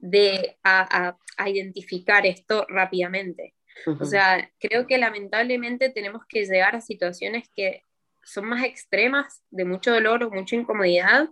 de 0.02 0.58
a, 0.64 1.16
identificar 1.46 2.26
esto 2.26 2.66
rápidamente. 2.68 3.54
O 3.86 4.04
sea, 4.04 4.52
creo 4.60 4.86
que 4.86 4.98
lamentablemente 4.98 5.88
tenemos 5.88 6.22
que 6.28 6.44
llegar 6.44 6.76
a 6.76 6.80
situaciones 6.80 7.48
que 7.54 7.84
son 8.22 8.44
más 8.44 8.64
extremas, 8.64 9.42
de 9.50 9.64
mucho 9.64 9.92
dolor 9.92 10.22
o 10.22 10.30
mucha 10.30 10.56
incomodidad, 10.56 11.30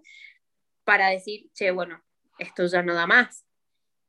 para 0.84 1.10
decir, 1.10 1.50
che, 1.52 1.70
bueno, 1.70 2.02
esto 2.38 2.66
ya 2.66 2.82
no 2.82 2.94
da 2.94 3.06
más. 3.06 3.44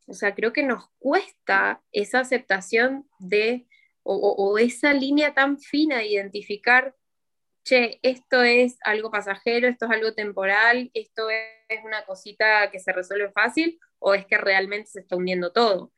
O 0.07 0.13
sea, 0.13 0.33
creo 0.33 0.53
que 0.53 0.63
nos 0.63 0.85
cuesta 0.97 1.81
esa 1.91 2.19
aceptación 2.19 3.07
de, 3.19 3.67
o, 4.03 4.57
esa 4.57 4.93
línea 4.93 5.33
tan 5.33 5.59
fina 5.59 5.97
de 5.97 6.07
identificar, 6.07 6.95
che, 7.63 7.99
esto 8.01 8.41
es 8.41 8.77
algo 8.83 9.11
pasajero, 9.11 9.67
esto 9.67 9.85
es 9.85 9.91
algo 9.91 10.13
temporal, 10.13 10.89
esto 10.93 11.29
es 11.29 11.83
una 11.83 12.05
cosita 12.05 12.71
que 12.71 12.79
se 12.79 12.91
resuelve 12.93 13.31
fácil, 13.31 13.79
o 14.01 14.13
es 14.13 14.25
que 14.25 14.38
realmente 14.38 14.89
se 14.89 15.00
está 15.01 15.15
hundiendo 15.15 15.51
todo. 15.51 15.93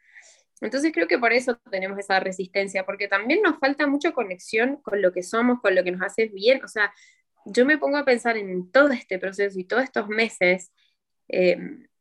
Entonces 0.62 0.92
creo 0.94 1.08
que 1.08 1.18
por 1.18 1.34
eso 1.34 1.58
tenemos 1.72 1.98
esa 2.00 2.20
resistencia, 2.20 2.86
porque 2.86 3.08
también 3.08 3.42
nos 3.42 3.60
falta 3.60 3.88
mucha 3.88 4.12
conexión 4.12 4.78
con 4.78 5.02
lo 5.02 5.12
que 5.12 5.24
somos, 5.24 5.60
con 5.62 5.76
lo 5.76 5.84
que 5.84 5.92
nos 5.92 6.02
hace 6.02 6.28
bien. 6.28 6.64
O 6.64 6.68
sea, 6.68 6.94
yo 7.46 7.66
me 7.66 7.78
pongo 7.78 7.98
a 7.98 8.06
pensar 8.06 8.38
en 8.38 8.72
todo 8.72 8.90
este 8.90 9.20
proceso 9.20 9.60
y 9.60 9.66
todos 9.66 9.84
estos 9.84 10.08
meses 10.08 10.72
eh, 11.30 11.58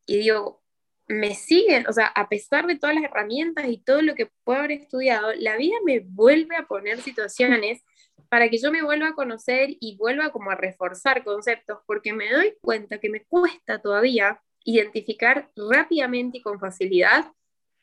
y 0.06 0.18
digo, 0.18 0.62
me 1.08 1.34
siguen, 1.34 1.86
o 1.88 1.92
sea, 1.92 2.06
a 2.06 2.28
pesar 2.28 2.66
de 2.66 2.78
todas 2.78 2.94
las 2.94 3.04
herramientas 3.04 3.66
y 3.68 3.78
todo 3.78 4.02
lo 4.02 4.14
que 4.14 4.30
puedo 4.44 4.60
haber 4.60 4.72
estudiado, 4.72 5.32
la 5.34 5.56
vida 5.56 5.76
me 5.84 6.00
vuelve 6.00 6.56
a 6.56 6.66
poner 6.66 7.00
situaciones 7.00 7.82
para 8.28 8.48
que 8.48 8.58
yo 8.58 8.70
me 8.72 8.82
vuelva 8.82 9.08
a 9.08 9.14
conocer 9.14 9.76
y 9.80 9.96
vuelva 9.96 10.30
como 10.32 10.50
a 10.50 10.54
reforzar 10.54 11.24
conceptos, 11.24 11.80
porque 11.86 12.12
me 12.12 12.30
doy 12.32 12.54
cuenta 12.60 12.98
que 12.98 13.10
me 13.10 13.24
cuesta 13.24 13.80
todavía 13.80 14.40
identificar 14.64 15.50
rápidamente 15.56 16.38
y 16.38 16.42
con 16.42 16.60
facilidad 16.60 17.32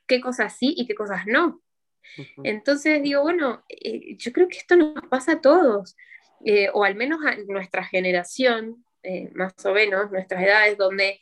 qué 0.07 0.19
cosas 0.19 0.57
sí 0.57 0.73
y 0.75 0.85
qué 0.85 0.95
cosas 0.95 1.25
no. 1.27 1.61
Entonces 2.43 3.01
digo, 3.03 3.21
bueno, 3.21 3.63
eh, 3.69 4.15
yo 4.17 4.31
creo 4.31 4.47
que 4.47 4.57
esto 4.57 4.75
nos 4.75 5.05
pasa 5.09 5.33
a 5.33 5.41
todos, 5.41 5.95
eh, 6.43 6.69
o 6.73 6.83
al 6.83 6.95
menos 6.95 7.19
a 7.25 7.35
nuestra 7.47 7.83
generación, 7.83 8.83
eh, 9.03 9.29
más 9.33 9.53
o 9.65 9.73
menos, 9.73 10.11
nuestras 10.11 10.41
edades, 10.43 10.77
donde 10.77 11.21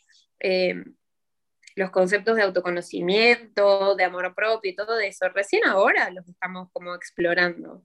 los 1.75 1.91
conceptos 1.91 2.35
de 2.35 2.43
autoconocimiento, 2.43 3.95
de 3.95 4.03
amor 4.03 4.33
propio 4.35 4.71
y 4.71 4.75
todo 4.75 4.99
eso, 4.99 5.27
recién 5.29 5.65
ahora 5.65 6.09
los 6.11 6.27
estamos 6.27 6.69
como 6.71 6.95
explorando. 6.95 7.83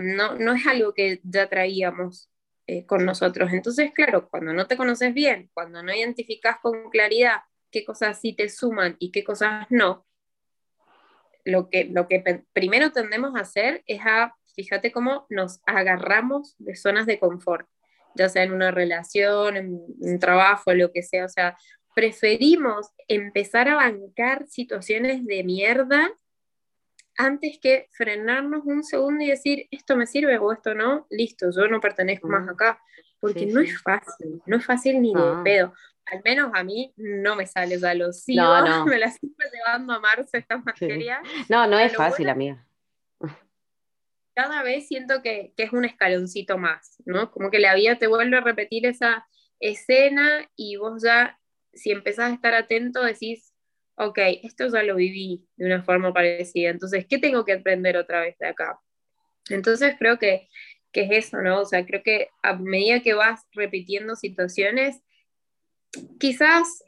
no, 0.00 0.34
no 0.36 0.52
es 0.54 0.66
algo 0.66 0.92
que 0.94 1.20
ya 1.22 1.48
traíamos 1.48 2.30
con 2.86 3.04
nosotros. 3.04 3.52
Entonces, 3.52 3.92
claro, 3.92 4.28
cuando 4.28 4.52
no 4.52 4.66
te 4.66 4.76
conoces 4.76 5.14
bien, 5.14 5.50
cuando 5.54 5.82
no 5.82 5.94
identificas 5.94 6.58
con 6.60 6.90
claridad 6.90 7.42
qué 7.70 7.84
cosas 7.84 8.20
sí 8.20 8.32
te 8.32 8.48
suman 8.48 8.96
y 8.98 9.12
qué 9.12 9.24
cosas 9.24 9.66
no, 9.70 10.06
lo 11.44 11.70
que, 11.70 11.84
lo 11.84 12.08
que 12.08 12.44
primero 12.52 12.92
tendemos 12.92 13.34
a 13.36 13.40
hacer 13.40 13.82
es 13.86 14.00
a, 14.04 14.34
fíjate 14.54 14.92
cómo 14.92 15.26
nos 15.30 15.60
agarramos 15.66 16.54
de 16.58 16.76
zonas 16.76 17.06
de 17.06 17.18
confort, 17.18 17.68
ya 18.14 18.28
sea 18.28 18.42
en 18.42 18.52
una 18.52 18.70
relación, 18.70 19.56
en 19.56 19.80
un 20.00 20.18
trabajo, 20.18 20.72
lo 20.74 20.92
que 20.92 21.02
sea, 21.02 21.24
o 21.24 21.28
sea, 21.28 21.56
preferimos 21.94 22.88
empezar 23.08 23.68
a 23.68 23.76
bancar 23.76 24.46
situaciones 24.46 25.24
de 25.26 25.44
mierda 25.44 26.10
antes 27.20 27.58
que 27.60 27.86
frenarnos 27.92 28.64
un 28.64 28.82
segundo 28.82 29.22
y 29.22 29.28
decir, 29.28 29.68
esto 29.70 29.94
me 29.94 30.06
sirve 30.06 30.38
o 30.38 30.52
esto 30.52 30.74
no, 30.74 31.06
listo, 31.10 31.50
yo 31.54 31.68
no 31.68 31.78
pertenezco 31.78 32.28
más 32.28 32.48
acá, 32.48 32.80
porque 33.20 33.44
no 33.44 33.60
es 33.60 33.78
fácil, 33.82 34.40
no 34.46 34.56
es 34.56 34.64
fácil 34.64 35.02
ni 35.02 35.12
de 35.12 35.42
pedo. 35.44 35.74
Al 36.06 36.22
menos 36.24 36.50
a 36.54 36.64
mí 36.64 36.94
no 36.96 37.36
me 37.36 37.46
sale, 37.46 37.76
o 37.76 37.78
sea, 37.78 37.92
lo 37.92 38.12
sigo, 38.14 38.42
me 38.86 38.98
la 38.98 39.10
sigo 39.10 39.34
llevando 39.52 39.92
a 39.92 40.00
marzo 40.00 40.30
esta 40.32 40.56
materia. 40.56 41.20
No, 41.50 41.66
no 41.66 41.78
es 41.78 41.94
fácil, 41.94 42.30
amiga. 42.30 42.66
Cada 44.34 44.62
vez 44.62 44.88
siento 44.88 45.20
que, 45.20 45.52
que, 45.54 45.64
es 45.64 45.72
un 45.74 45.84
escaloncito 45.84 46.56
más, 46.56 47.02
¿no? 47.04 47.30
Como 47.30 47.50
que 47.50 47.58
la 47.58 47.74
vida 47.74 47.98
te 47.98 48.06
vuelve 48.06 48.38
a 48.38 48.40
repetir 48.40 48.86
esa 48.86 49.28
escena 49.58 50.48
y 50.56 50.76
vos 50.76 51.02
ya, 51.02 51.38
si 51.74 51.90
empezás 51.90 52.30
a 52.30 52.34
estar 52.34 52.54
atento, 52.54 53.02
decís, 53.02 53.49
ok, 54.00 54.18
esto 54.42 54.66
ya 54.68 54.82
lo 54.82 54.96
viví 54.96 55.44
de 55.56 55.66
una 55.66 55.82
forma 55.82 56.12
parecida, 56.12 56.70
entonces, 56.70 57.06
¿qué 57.06 57.18
tengo 57.18 57.44
que 57.44 57.52
aprender 57.52 57.96
otra 57.96 58.20
vez 58.20 58.36
de 58.38 58.48
acá? 58.48 58.80
Entonces 59.50 59.94
creo 59.98 60.18
que, 60.18 60.48
que 60.90 61.02
es 61.02 61.26
eso, 61.26 61.42
¿no? 61.42 61.60
O 61.60 61.64
sea, 61.66 61.84
creo 61.84 62.02
que 62.02 62.28
a 62.42 62.56
medida 62.56 63.02
que 63.02 63.14
vas 63.14 63.46
repitiendo 63.52 64.16
situaciones, 64.16 65.02
quizás 66.18 66.82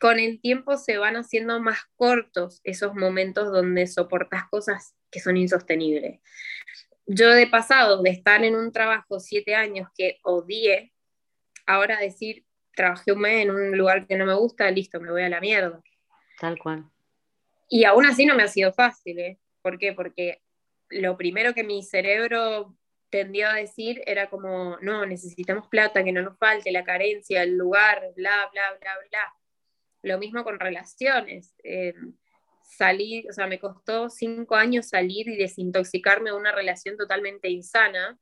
con 0.00 0.18
el 0.18 0.40
tiempo 0.40 0.76
se 0.76 0.96
van 0.96 1.16
haciendo 1.16 1.60
más 1.60 1.80
cortos 1.96 2.60
esos 2.64 2.94
momentos 2.94 3.52
donde 3.52 3.86
soportas 3.86 4.44
cosas 4.48 4.94
que 5.10 5.20
son 5.20 5.36
insostenibles. 5.36 6.20
Yo 7.06 7.30
de 7.30 7.46
pasado, 7.46 8.02
de 8.02 8.10
estar 8.10 8.44
en 8.44 8.54
un 8.54 8.72
trabajo 8.72 9.20
siete 9.20 9.54
años 9.54 9.88
que 9.96 10.18
odié, 10.22 10.92
ahora 11.66 11.98
decir, 11.98 12.44
trabajé 12.74 13.12
un 13.12 13.20
mes 13.20 13.42
en 13.44 13.50
un 13.50 13.76
lugar 13.76 14.06
que 14.06 14.16
no 14.16 14.24
me 14.24 14.34
gusta, 14.34 14.70
listo, 14.70 15.00
me 15.00 15.10
voy 15.10 15.22
a 15.22 15.28
la 15.28 15.40
mierda. 15.40 15.82
Tal 16.38 16.58
cual. 16.58 16.90
Y 17.68 17.84
aún 17.84 18.06
así 18.06 18.24
no 18.24 18.34
me 18.34 18.44
ha 18.44 18.48
sido 18.48 18.72
fácil, 18.72 19.18
¿eh? 19.18 19.38
¿Por 19.62 19.78
qué? 19.78 19.92
Porque 19.92 20.42
lo 20.88 21.16
primero 21.16 21.52
que 21.54 21.64
mi 21.64 21.82
cerebro 21.82 22.76
tendió 23.10 23.48
a 23.48 23.54
decir 23.54 24.02
era 24.06 24.30
como, 24.30 24.78
no, 24.80 25.04
necesitamos 25.06 25.68
plata, 25.68 26.04
que 26.04 26.12
no 26.12 26.22
nos 26.22 26.38
falte, 26.38 26.70
la 26.70 26.84
carencia, 26.84 27.42
el 27.42 27.56
lugar, 27.56 28.02
bla, 28.16 28.48
bla, 28.52 28.62
bla, 28.80 28.92
bla. 29.10 29.34
Lo 30.02 30.18
mismo 30.18 30.44
con 30.44 30.60
relaciones. 30.60 31.54
Eh, 31.64 31.94
salir, 32.62 33.28
o 33.28 33.32
sea, 33.32 33.46
me 33.46 33.58
costó 33.58 34.08
cinco 34.10 34.54
años 34.54 34.88
salir 34.88 35.28
y 35.28 35.36
desintoxicarme 35.36 36.30
de 36.30 36.36
una 36.36 36.52
relación 36.52 36.96
totalmente 36.96 37.48
insana. 37.48 38.18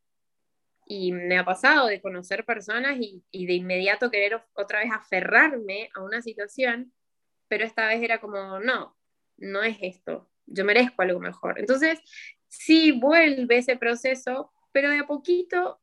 Y 0.89 1.13
me 1.13 1.37
ha 1.37 1.45
pasado 1.45 1.89
de 1.89 2.01
conocer 2.01 2.45
personas 2.45 2.97
y, 3.01 3.25
y 3.31 3.47
de 3.47 3.55
inmediato 3.55 4.11
querer 4.11 4.41
otra 4.55 4.81
vez 4.81 4.91
aferrarme 4.93 5.91
a 5.95 6.03
una 6.03 6.23
situación, 6.23 6.93
pero 7.49 7.65
esta 7.65 7.89
vez 7.89 8.03
era 8.03 8.21
como, 8.21 8.61
no, 8.61 8.97
no 9.37 9.63
es 9.63 9.79
esto, 9.81 10.31
yo 10.47 10.65
merezco 10.65 11.03
algo 11.03 11.21
mejor. 11.21 11.59
Entonces, 11.59 12.01
sí 12.49 12.93
vuelve 12.93 13.59
ese 13.59 13.77
proceso, 13.77 14.53
pero 14.73 14.91
de 14.91 15.01
a 15.01 15.07
poquito, 15.07 15.81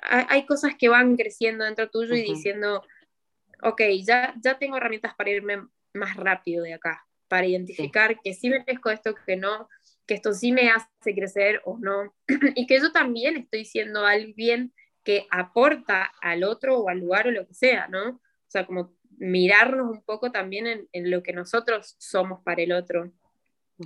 hay 0.00 0.46
cosas 0.46 0.74
que 0.78 0.88
van 0.88 1.16
creciendo 1.16 1.64
dentro 1.64 1.90
tuyo 1.90 2.14
y 2.14 2.22
diciendo, 2.22 2.84
ok, 3.62 3.82
ya, 4.02 4.34
ya 4.42 4.58
tengo 4.58 4.76
herramientas 4.76 5.14
para 5.16 5.30
irme 5.30 5.66
más 5.92 6.16
rápido 6.16 6.62
de 6.62 6.74
acá, 6.74 7.06
para 7.26 7.46
identificar 7.46 8.20
que 8.20 8.34
sí 8.34 8.48
merezco 8.48 8.90
esto, 8.90 9.14
que 9.26 9.36
no, 9.36 9.68
que 10.06 10.14
esto 10.14 10.32
sí 10.32 10.52
me 10.52 10.70
hace 10.70 11.14
crecer 11.14 11.60
o 11.64 11.78
no, 11.78 12.14
y 12.54 12.66
que 12.66 12.80
yo 12.80 12.92
también 12.92 13.36
estoy 13.36 13.64
siendo 13.64 14.06
alguien 14.06 14.72
que 15.04 15.26
aporta 15.30 16.12
al 16.20 16.44
otro 16.44 16.78
o 16.78 16.88
al 16.88 17.00
lugar 17.00 17.26
o 17.26 17.30
lo 17.30 17.46
que 17.46 17.54
sea, 17.54 17.88
¿no? 17.88 18.10
O 18.10 18.50
sea, 18.50 18.66
como 18.66 18.96
mirarnos 19.18 19.90
un 19.90 20.02
poco 20.02 20.32
también 20.32 20.66
en, 20.66 20.88
en 20.92 21.10
lo 21.10 21.22
que 21.22 21.32
nosotros 21.32 21.96
somos 21.98 22.42
para 22.42 22.62
el 22.62 22.72
otro 22.72 23.12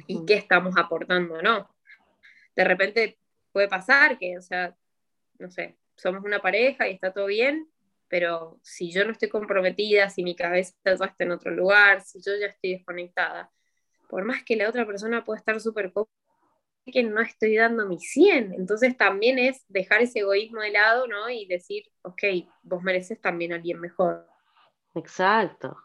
y 0.07 0.25
qué 0.25 0.35
estamos 0.35 0.75
aportando, 0.77 1.43
¿no? 1.43 1.75
De 2.55 2.65
repente 2.65 3.19
puede 3.53 3.69
pasar 3.69 4.19
que, 4.19 4.39
o 4.39 4.43
sea, 4.43 4.77
no 5.39 5.51
sé, 5.51 5.77
somos 5.97 6.25
una 6.25 6.41
pareja 6.41 6.89
y 6.89 6.93
está 6.95 7.12
todo 7.12 7.27
bien, 7.27 7.69
pero 8.09 8.59
si 8.62 8.91
yo 8.93 9.05
no 9.05 9.12
estoy 9.12 9.29
comprometida, 9.29 10.11
si 10.11 10.23
mi 10.23 10.35
cabeza 10.35 10.75
ya 10.85 10.93
está 10.93 11.25
en 11.25 11.33
otro 11.33 11.51
lugar, 11.51 12.03
si 12.03 12.21
yo 12.23 12.33
ya 12.39 12.47
estoy 12.47 12.73
desconectada, 12.73 13.51
por 14.09 14.25
más 14.25 14.43
que 14.45 14.57
la 14.57 14.69
otra 14.69 14.87
persona 14.87 15.25
pueda 15.25 15.39
estar 15.39 15.61
súper 15.61 15.93
que 16.85 17.03
no 17.03 17.21
estoy 17.21 17.57
dando 17.57 17.87
mi 17.87 17.99
100. 17.99 18.55
Entonces 18.55 18.97
también 18.97 19.39
es 19.39 19.65
dejar 19.69 20.03
ese 20.03 20.21
egoísmo 20.21 20.61
de 20.61 20.71
lado, 20.71 21.07
¿no? 21.07 21.31
Y 21.31 21.47
decir, 21.47 21.85
ok, 22.03 22.23
vos 22.62 22.83
mereces 22.83 23.21
también 23.21 23.53
a 23.53 23.57
alguien 23.57 23.81
mejor. 23.81 24.27
Exacto. 24.95 25.77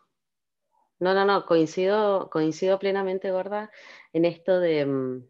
No, 0.99 1.13
no, 1.13 1.25
no, 1.25 1.45
coincido, 1.45 2.29
coincido 2.29 2.79
plenamente, 2.79 3.31
Gorda, 3.31 3.71
en 4.13 4.25
esto 4.25 4.59
de, 4.59 4.85
mm, 4.85 5.27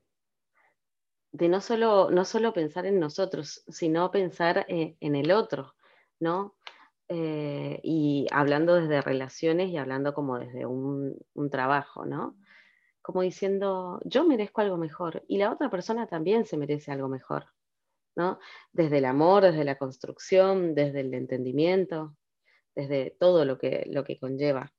de 1.32 1.50
no, 1.50 1.62
solo, 1.62 2.10
no 2.12 2.26
solo 2.26 2.54
pensar 2.54 2.86
en 2.86 3.00
nosotros, 3.00 3.64
sino 3.68 4.12
pensar 4.12 4.66
eh, 4.70 4.96
en, 5.00 5.16
el 5.16 5.32
otro, 5.32 5.76
¿no? 6.20 6.56
Eh, 7.10 7.80
y 7.84 8.28
hablando 8.32 8.76
desde 8.76 9.02
relaciones 9.02 9.70
y 9.70 9.78
hablando 9.78 10.14
como 10.14 10.40
desde 10.40 10.66
un, 10.66 11.18
un 11.34 11.50
trabajo, 11.50 12.06
¿no? 12.06 12.38
como 13.08 13.22
diciendo, 13.22 14.02
yo 14.04 14.26
merezco 14.26 14.60
algo 14.60 14.76
mejor 14.76 15.24
y 15.30 15.38
la 15.38 15.50
otra 15.50 15.70
persona 15.70 16.08
también 16.08 16.44
se 16.44 16.58
merece 16.58 16.92
algo 16.92 17.08
mejor, 17.08 17.46
¿no? 18.18 18.38
Desde 18.74 18.98
el 18.98 19.06
amor, 19.06 19.44
desde 19.44 19.64
la 19.64 19.78
construcción, 19.78 20.76
desde 20.76 21.00
el 21.00 21.14
entendimiento, 21.14 22.18
desde 22.78 23.16
todo 23.20 23.44
lo 23.44 23.58
que, 23.58 23.86
lo 23.88 24.04
que 24.04 24.20
conlleva 24.20 24.72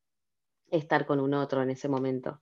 estar 0.70 1.04
con 1.04 1.18
un 1.18 1.34
otro 1.34 1.62
en 1.62 1.70
ese 1.70 1.88
momento. 1.88 2.40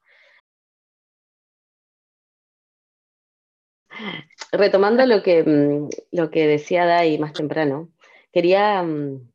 Retomando 4.53 5.07
lo 5.07 5.23
que, 5.23 5.43
mm, 5.43 5.89
lo 6.13 6.31
que 6.31 6.47
decía 6.47 6.85
Dai 6.85 7.19
más 7.19 7.33
temprano, 7.33 7.91
quería 8.31 8.83
mm, 8.83 9.33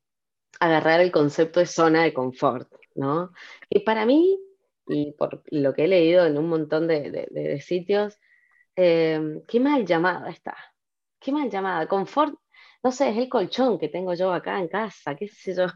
agarrar 0.59 1.01
el 1.01 1.11
concepto 1.11 1.59
de 1.59 1.65
zona 1.65 2.03
de 2.03 2.13
confort, 2.13 2.71
¿no? 2.93 3.31
Y 3.67 3.79
para 3.79 4.05
mí 4.05 4.39
y 4.87 5.13
por 5.13 5.43
lo 5.49 5.73
que 5.73 5.85
he 5.85 5.87
leído 5.87 6.25
en 6.25 6.37
un 6.37 6.49
montón 6.49 6.87
de, 6.87 7.61
sitios, 7.65 8.19
em, 8.75 9.41
qué 9.47 9.59
mal 9.59 9.85
llamada 9.85 10.29
está, 10.29 10.55
qué 11.19 11.31
mal 11.31 11.49
llamada. 11.49 11.87
Confort, 11.87 12.35
no 12.83 12.91
sé, 12.91 13.09
es 13.09 13.17
el 13.17 13.29
colchón 13.29 13.79
que 13.79 13.89
tengo 13.89 14.13
yo 14.13 14.33
acá 14.33 14.59
en 14.59 14.67
casa, 14.67 15.15
qué 15.15 15.27
sé 15.27 15.55
yo. 15.55 15.67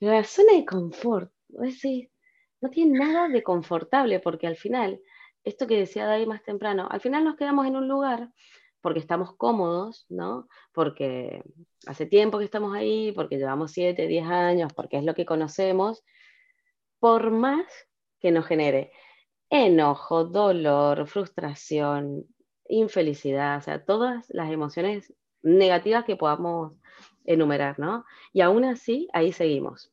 la 0.00 0.24
zona 0.24 0.52
de 0.54 0.64
confort, 0.64 1.32
decir, 1.48 2.10
no 2.60 2.70
tiene 2.70 2.98
nada 2.98 3.28
de 3.28 3.42
confortable, 3.42 4.20
porque 4.20 4.46
al 4.46 4.56
final, 4.56 5.00
esto 5.44 5.66
que 5.66 5.78
decía 5.78 6.06
David 6.06 6.26
más 6.26 6.42
temprano, 6.42 6.88
al 6.90 7.00
final 7.00 7.24
nos 7.24 7.36
quedamos 7.36 7.66
en 7.66 7.76
un 7.76 7.88
lugar 7.88 8.30
porque 8.80 9.00
estamos 9.00 9.34
cómodos, 9.36 10.04
¿no? 10.10 10.46
Porque 10.72 11.42
hace 11.86 12.06
tiempo 12.06 12.38
que 12.38 12.44
estamos 12.44 12.74
ahí, 12.76 13.12
porque 13.12 13.38
llevamos 13.38 13.72
7, 13.72 14.06
10 14.06 14.26
años, 14.26 14.72
porque 14.74 14.98
es 14.98 15.04
lo 15.04 15.14
que 15.14 15.24
conocemos, 15.24 16.02
por 16.98 17.30
más 17.30 17.64
que 18.20 18.30
nos 18.30 18.46
genere 18.46 18.92
enojo, 19.48 20.24
dolor, 20.24 21.06
frustración, 21.06 22.26
infelicidad, 22.68 23.58
o 23.58 23.60
sea, 23.62 23.84
todas 23.84 24.26
las 24.28 24.50
emociones 24.50 25.14
negativas 25.44 26.04
que 26.04 26.16
podamos 26.16 26.72
enumerar, 27.24 27.78
¿no? 27.78 28.04
Y 28.32 28.40
aún 28.40 28.64
así, 28.64 29.08
ahí 29.12 29.32
seguimos. 29.32 29.92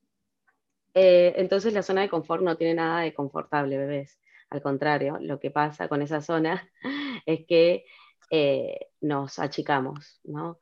Eh, 0.94 1.34
entonces 1.38 1.74
la 1.74 1.84
zona 1.84 2.02
de 2.02 2.10
confort 2.10 2.44
no 2.44 2.58
tiene 2.58 2.76
nada 2.76 3.02
de 3.02 3.14
confortable, 3.14 3.78
bebés. 3.78 4.20
Al 4.50 4.62
contrario, 4.62 5.18
lo 5.22 5.40
que 5.40 5.52
pasa 5.52 5.88
con 5.88 6.02
esa 6.02 6.22
zona 6.22 6.68
es 7.26 7.46
que 7.46 7.86
eh, 8.30 8.88
nos 9.02 9.40
achicamos, 9.40 10.20
¿no? 10.24 10.60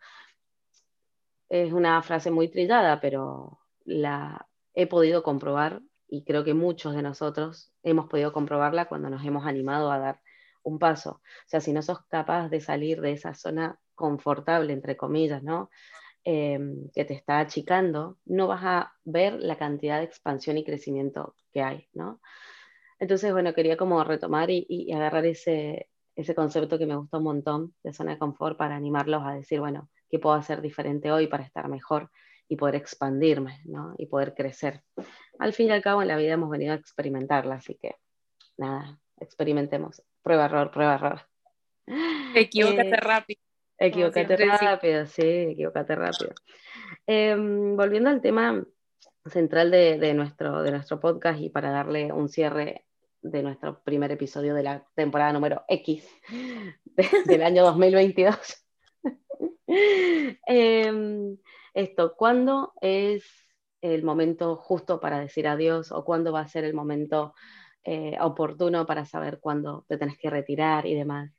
Es 1.50 1.72
una 1.74 2.02
frase 2.04 2.30
muy 2.30 2.50
trillada, 2.50 3.00
pero 3.00 3.60
la 3.86 4.48
he 4.76 4.86
podido 4.88 5.24
comprobar 5.24 5.82
y 6.08 6.24
creo 6.24 6.44
que 6.44 6.54
muchos 6.54 6.96
de 6.96 7.02
nosotros 7.02 7.72
hemos 7.84 8.08
podido 8.08 8.34
comprobarla 8.34 8.88
cuando 8.88 9.10
nos 9.10 9.26
hemos 9.26 9.46
animado 9.46 9.92
a 9.92 10.00
dar 10.00 10.22
un 10.64 10.80
paso. 10.80 11.12
O 11.12 11.48
sea, 11.48 11.62
si 11.62 11.74
no 11.74 11.82
sos 11.82 12.06
capaz 12.08 12.50
de 12.50 12.62
salir 12.62 13.02
de 13.02 13.14
esa 13.14 13.34
zona 13.34 13.80
confortable, 14.00 14.74
entre 14.74 14.98
comillas, 14.98 15.44
¿no? 15.44 15.70
Em, 16.24 16.90
que 16.94 17.06
te 17.06 17.14
está 17.14 17.40
achicando, 17.40 18.18
no 18.26 18.48
vas 18.48 18.62
a 18.64 18.94
ver 19.06 19.34
la 19.34 19.58
cantidad 19.58 20.00
de 20.00 20.06
expansión 20.06 20.58
y 20.58 20.66
crecimiento 20.66 21.36
que 21.54 21.62
hay, 21.62 21.88
¿no? 21.94 22.20
Entonces, 23.00 23.32
bueno, 23.32 23.54
quería 23.54 23.78
como 23.78 24.04
retomar 24.04 24.50
y, 24.50 24.92
agarrar 24.94 25.26
ese, 25.26 25.90
ese 26.16 26.36
concepto 26.36 26.78
que 26.78 26.86
me 26.86 26.96
gustó 26.96 27.20
un 27.20 27.24
montón 27.26 27.76
de 27.84 27.94
zona 27.94 28.14
de 28.14 28.20
confort 28.20 28.58
para 28.58 28.76
animarlos 28.76 29.24
a 29.26 29.34
decir, 29.34 29.60
bueno, 29.60 29.90
¿qué 30.10 30.20
puedo 30.20 30.36
hacer 30.36 30.62
diferente 30.62 31.12
hoy 31.12 31.28
para 31.28 31.44
estar 31.44 31.68
mejor 31.70 32.10
y 32.50 32.56
poder 32.58 32.76
expandirme, 32.76 33.62
¿no? 33.66 33.94
Y 33.98 34.08
poder 34.08 34.34
crecer 34.34 34.84
al 35.40 35.54
fin 35.54 35.68
y 35.68 35.72
al 35.72 35.82
cabo 35.82 36.02
en 36.02 36.10
la 36.10 36.18
vida 36.18 36.34
hemos 36.34 36.50
venido 36.50 36.74
a 36.74 36.76
experimentarla, 36.76 37.56
así 37.56 37.76
que 37.76 37.96
nada, 38.58 39.00
experimentemos. 39.20 40.04
Prueba, 40.22 40.46
error, 40.46 40.70
prueba, 40.70 40.96
error. 40.96 41.22
Equivócate 42.36 42.90
eh, 42.90 42.98
rápido. 42.98 43.42
Equivócate 43.80 44.36
rápido, 44.36 45.06
sí, 45.06 45.22
equivócate 45.22 45.96
rápido. 45.96 46.34
Em, 47.08 47.76
volviendo 47.76 48.10
al 48.10 48.22
tema 48.22 48.64
central 49.26 49.72
de, 49.72 50.14
nuestro, 50.14 50.64
de 50.64 50.72
nuestro 50.72 51.00
podcast 51.00 51.40
y 51.40 51.50
para 51.50 51.72
darle 51.72 52.12
un 52.12 52.30
cierre 52.30 52.86
de 53.22 53.44
nuestro 53.44 53.82
primer 53.84 54.12
episodio 54.12 54.54
de 54.54 54.64
la 54.64 54.86
temporada 54.96 55.34
número 55.34 55.64
X 55.68 56.08
del 57.26 57.44
año 57.44 57.64
2022. 57.64 58.66
Em, 60.46 61.38
esto, 61.74 62.16
¿cuándo 62.18 62.74
es 62.82 63.24
el 63.82 64.04
momento 64.04 64.56
justo 64.56 65.00
para 65.00 65.20
decir 65.20 65.48
adiós 65.48 65.92
o 65.92 66.04
cuándo 66.04 66.32
va 66.32 66.42
a 66.42 66.48
ser 66.48 66.64
el 66.66 66.74
momento 66.74 67.34
eh, 67.84 68.18
oportuno 68.20 68.86
para 68.86 69.06
saber 69.06 69.40
cuándo 69.40 69.86
te 69.88 69.98
tenés 69.98 70.18
que 70.18 70.30
retirar 70.30 70.86
y 70.86 70.96
demás. 70.96 71.32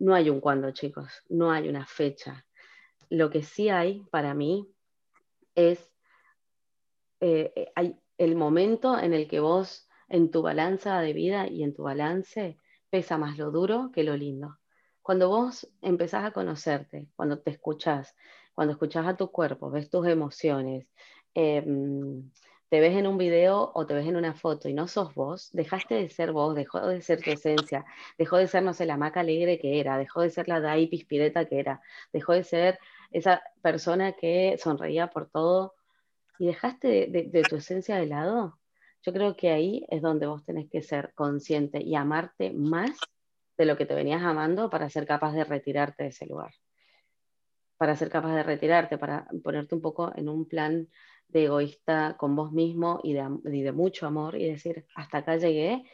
No 0.00 0.14
hay 0.14 0.28
un 0.30 0.40
cuándo, 0.40 0.72
chicos, 0.72 1.12
no 1.28 1.52
hay 1.52 1.68
una 1.68 1.86
fecha. 1.86 2.44
Lo 3.08 3.30
que 3.30 3.42
sí 3.42 3.68
hay 3.68 4.02
para 4.10 4.34
mí 4.34 4.68
es 5.54 5.88
eh, 7.20 7.52
eh, 7.54 7.94
el 8.18 8.34
momento 8.34 8.98
en 8.98 9.14
el 9.14 9.28
que 9.28 9.38
vos 9.38 9.88
en 10.08 10.32
tu 10.32 10.42
balanza 10.42 11.00
de 11.00 11.12
vida 11.12 11.46
y 11.46 11.62
en 11.62 11.72
tu 11.72 11.84
balance 11.84 12.58
pesa 12.90 13.16
más 13.16 13.38
lo 13.38 13.52
duro 13.52 13.90
que 13.94 14.02
lo 14.02 14.16
lindo. 14.16 14.58
Cuando 15.02 15.28
vos 15.28 15.70
empezás 15.80 16.24
a 16.24 16.32
conocerte, 16.32 17.08
cuando 17.14 17.38
te 17.38 17.50
escuchás, 17.50 18.16
cuando 18.54 18.72
escuchás 18.72 19.06
a 19.06 19.16
tu 19.16 19.30
cuerpo, 19.30 19.70
ves 19.70 19.88
tus 19.88 20.06
emociones, 20.08 20.88
Em, 21.34 22.30
te 22.70 22.80
ves 22.80 22.96
en 22.96 23.08
un 23.08 23.18
video 23.18 23.72
o 23.74 23.84
te 23.84 23.94
ves 23.94 24.06
en 24.06 24.16
una 24.16 24.32
foto 24.32 24.68
y 24.68 24.74
no 24.74 24.86
sos 24.86 25.12
vos, 25.14 25.50
dejaste 25.52 25.96
de 25.96 26.08
ser 26.08 26.30
vos, 26.30 26.54
dejó 26.54 26.86
de 26.86 27.02
ser 27.02 27.20
tu 27.20 27.32
esencia, 27.32 27.84
dejó 28.16 28.36
de 28.36 28.46
ser, 28.46 28.62
no 28.62 28.74
sé, 28.74 28.86
la 28.86 28.96
maca 28.96 29.20
alegre 29.20 29.58
que 29.58 29.80
era, 29.80 29.98
dejó 29.98 30.22
de 30.22 30.30
ser 30.30 30.46
la 30.48 30.60
Dai 30.60 30.86
pispireta 30.86 31.46
que 31.46 31.58
era, 31.58 31.82
dejó 32.12 32.32
de 32.32 32.44
ser 32.44 32.78
esa 33.10 33.42
persona 33.60 34.12
que 34.12 34.56
sonreía 34.56 35.08
por 35.08 35.28
todo 35.28 35.74
y 36.38 36.46
dejaste 36.46 37.08
de, 37.08 37.44
tu 37.44 37.56
esencia 37.56 37.96
de 37.96 38.06
lado, 38.06 38.60
yo 39.02 39.12
creo 39.12 39.36
que 39.36 39.50
ahí 39.50 39.84
es 39.88 40.00
donde 40.00 40.28
vos 40.28 40.44
tenés 40.44 40.70
que 40.70 40.80
ser 40.80 41.12
consciente 41.14 41.82
y 41.82 41.96
amarte 41.96 42.52
más 42.52 42.92
de 43.58 43.64
lo 43.64 43.76
que 43.76 43.84
te 43.84 43.96
venías 43.96 44.22
amando 44.22 44.70
para 44.70 44.88
ser 44.90 45.06
capaz 45.06 45.32
de 45.32 45.42
retirarte 45.42 46.04
de 46.04 46.08
ese 46.10 46.26
lugar. 46.26 46.52
Para 47.76 47.96
ser 47.96 48.10
capaz 48.10 48.34
de 48.34 48.42
retirarte, 48.42 48.96
para 48.96 49.26
ponerte 49.42 49.74
un 49.74 49.80
poco 49.80 50.12
en 50.14 50.28
un 50.28 50.46
plan 50.46 50.88
de 51.32 51.44
egoísta 51.44 52.16
con 52.18 52.36
vos 52.36 52.52
mismo 52.52 53.00
y 53.02 53.14
de, 53.14 53.72
mucho 53.72 54.06
amor 54.06 54.36
y 54.36 54.50
decir, 54.50 54.86
hasta 54.94 55.18
acá 55.18 55.36
llegué 55.36 55.84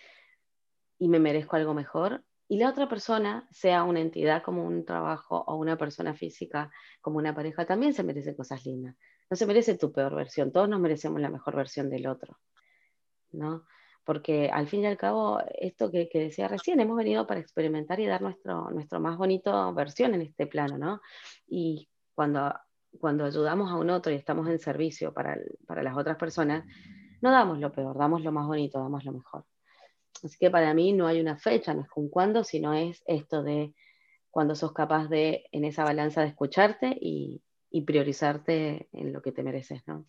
y 0.98 1.08
me 1.08 1.18
merezco 1.18 1.56
algo 1.56 1.74
mejor. 1.74 2.24
Y 2.48 2.58
la 2.58 2.70
otra 2.70 2.88
persona, 2.88 3.46
sea 3.50 3.82
una 3.82 4.00
entidad 4.00 4.42
como 4.42 4.64
un 4.64 4.84
trabajo 4.84 5.44
o 5.46 5.56
una 5.56 5.76
persona 5.76 6.14
física 6.14 6.70
como 7.00 7.18
una 7.18 7.34
pareja, 7.34 7.66
también 7.66 7.92
se 7.92 8.04
merece 8.04 8.36
cosas 8.36 8.64
lindas. 8.64 8.96
No 9.28 9.36
se 9.36 9.46
merece 9.46 9.76
tu 9.76 9.92
peor 9.92 10.14
versión, 10.14 10.52
todos 10.52 10.68
nos 10.68 10.80
merecemos 10.80 11.20
la 11.20 11.30
mejor 11.30 11.56
versión 11.56 11.90
del 11.90 12.06
otro. 12.06 12.38
¿no? 13.32 13.64
Porque 14.04 14.50
al 14.50 14.68
fin 14.68 14.82
y 14.82 14.86
al 14.86 14.96
cabo, 14.96 15.40
esto 15.58 15.90
que, 15.90 16.08
decía 16.12 16.48
recién, 16.48 16.80
hemos 16.80 16.96
venido 16.96 17.26
para 17.26 17.40
experimentar 17.40 17.98
y 18.00 18.06
dar 18.06 18.22
nuestro, 18.22 18.70
nuestro 18.70 19.00
más 19.00 19.16
bonito 19.16 19.74
versión 19.74 20.14
en 20.14 20.22
este 20.22 20.46
plano, 20.46 20.78
¿no? 20.78 21.00
Y 21.48 21.88
cuando, 22.14 22.54
cuando 22.98 23.24
ayudamos 23.24 23.70
a 23.70 23.76
un 23.76 23.90
otro 23.90 24.12
y 24.12 24.16
estamos 24.16 24.48
en 24.48 24.58
servicio 24.58 25.12
para, 25.12 25.38
para 25.66 25.82
las 25.82 25.96
otras 25.96 26.16
personas, 26.16 26.64
no 27.20 27.30
damos 27.30 27.58
lo 27.58 27.72
peor, 27.72 27.96
damos 27.96 28.22
lo 28.22 28.32
más 28.32 28.46
bonito, 28.46 28.78
damos 28.78 29.04
lo 29.04 29.12
mejor. 29.12 29.44
Así 30.22 30.36
que 30.38 30.50
para 30.50 30.72
mí 30.74 30.92
no 30.92 31.06
hay 31.06 31.20
una 31.20 31.36
fecha, 31.36 31.74
no 31.74 31.82
es 31.82 31.88
con 31.88 32.08
cuándo, 32.08 32.44
sino 32.44 32.72
es 32.74 33.02
esto 33.06 33.42
de 33.42 33.74
cuando 34.30 34.54
sos 34.54 34.72
capaz 34.72 35.08
de, 35.08 35.46
en 35.52 35.64
esa 35.64 35.84
balanza, 35.84 36.22
de 36.22 36.28
escucharte 36.28 36.96
y, 37.00 37.42
y 37.70 37.82
priorizarte 37.82 38.88
en 38.92 39.12
lo 39.12 39.22
que 39.22 39.32
te 39.32 39.42
mereces, 39.42 39.82
¿no? 39.86 40.06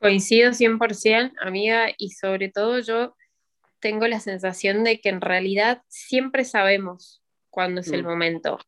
Coincido 0.00 0.52
100%, 0.52 1.32
amiga, 1.40 1.88
y 1.98 2.10
sobre 2.10 2.50
todo 2.50 2.78
yo 2.78 3.16
tengo 3.80 4.06
la 4.06 4.20
sensación 4.20 4.84
de 4.84 5.00
que 5.00 5.08
en 5.08 5.20
realidad 5.20 5.82
siempre 5.88 6.44
sabemos 6.44 7.22
cuándo 7.50 7.80
es 7.80 7.90
el 7.90 8.04
mm. 8.04 8.06
momento. 8.06 8.58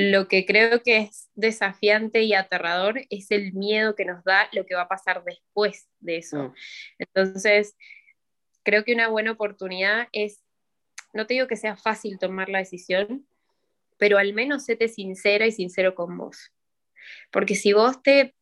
Lo 0.00 0.28
que 0.28 0.46
creo 0.46 0.80
que 0.84 0.98
es 0.98 1.28
desafiante 1.34 2.22
y 2.22 2.32
aterrador 2.32 3.00
es 3.10 3.32
el 3.32 3.52
miedo 3.52 3.96
que 3.96 4.04
nos 4.04 4.22
da 4.22 4.48
lo 4.52 4.64
que 4.64 4.76
va 4.76 4.82
a 4.82 4.88
pasar 4.88 5.24
después 5.24 5.88
de 5.98 6.18
eso. 6.18 6.36
Mm. 6.36 6.54
Entonces, 7.00 7.76
creo 8.62 8.84
que 8.84 8.94
una 8.94 9.08
buena 9.08 9.32
oportunidad 9.32 10.06
es, 10.12 10.44
no 11.12 11.26
te 11.26 11.34
digo 11.34 11.48
que 11.48 11.56
sea 11.56 11.76
fácil 11.76 12.16
tomar 12.20 12.48
la 12.48 12.60
decisión, 12.60 13.26
pero 13.96 14.18
al 14.18 14.34
menos 14.34 14.66
séte 14.66 14.86
sincera 14.86 15.46
y 15.46 15.50
sincero 15.50 15.96
con 15.96 16.16
vos. 16.16 16.52
Porque 17.32 17.56
si 17.56 17.72
vos 17.72 18.00
te, 18.00 18.36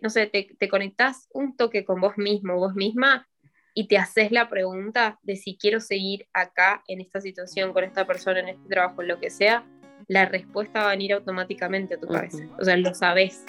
no 0.00 0.08
sé, 0.08 0.28
te, 0.28 0.56
te 0.58 0.68
conectás 0.70 1.28
un 1.34 1.58
toque 1.58 1.84
con 1.84 2.00
vos 2.00 2.16
mismo, 2.16 2.56
vos 2.56 2.74
misma, 2.74 3.28
y 3.74 3.86
te 3.88 3.98
haces 3.98 4.32
la 4.32 4.48
pregunta 4.48 5.18
de 5.22 5.36
si 5.36 5.58
quiero 5.58 5.80
seguir 5.80 6.26
acá, 6.32 6.82
en 6.88 7.02
esta 7.02 7.20
situación, 7.20 7.74
con 7.74 7.84
esta 7.84 8.06
persona, 8.06 8.40
en 8.40 8.48
este 8.48 8.68
trabajo, 8.70 9.02
en 9.02 9.08
lo 9.08 9.20
que 9.20 9.28
sea, 9.28 9.66
la 10.08 10.26
respuesta 10.26 10.80
va 10.80 10.86
a 10.88 10.90
venir 10.90 11.12
automáticamente 11.12 11.94
a 11.94 11.98
tu 11.98 12.06
cabeza. 12.06 12.44
O 12.58 12.64
sea, 12.64 12.76
lo 12.76 12.94
sabes. 12.94 13.44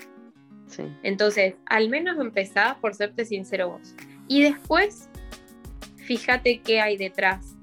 Sí. 0.67 0.84
Entonces, 1.04 1.56
al 1.65 1.89
menos 1.89 2.20
empezás 2.20 2.76
por 2.78 2.93
serte 2.93 3.26
sincero 3.26 3.70
vos. 3.70 3.96
Y 4.28 4.43
después, 4.43 5.10
fíjate 5.98 6.60
qué 6.60 6.82
hay 6.82 6.98
detrás 6.98 7.56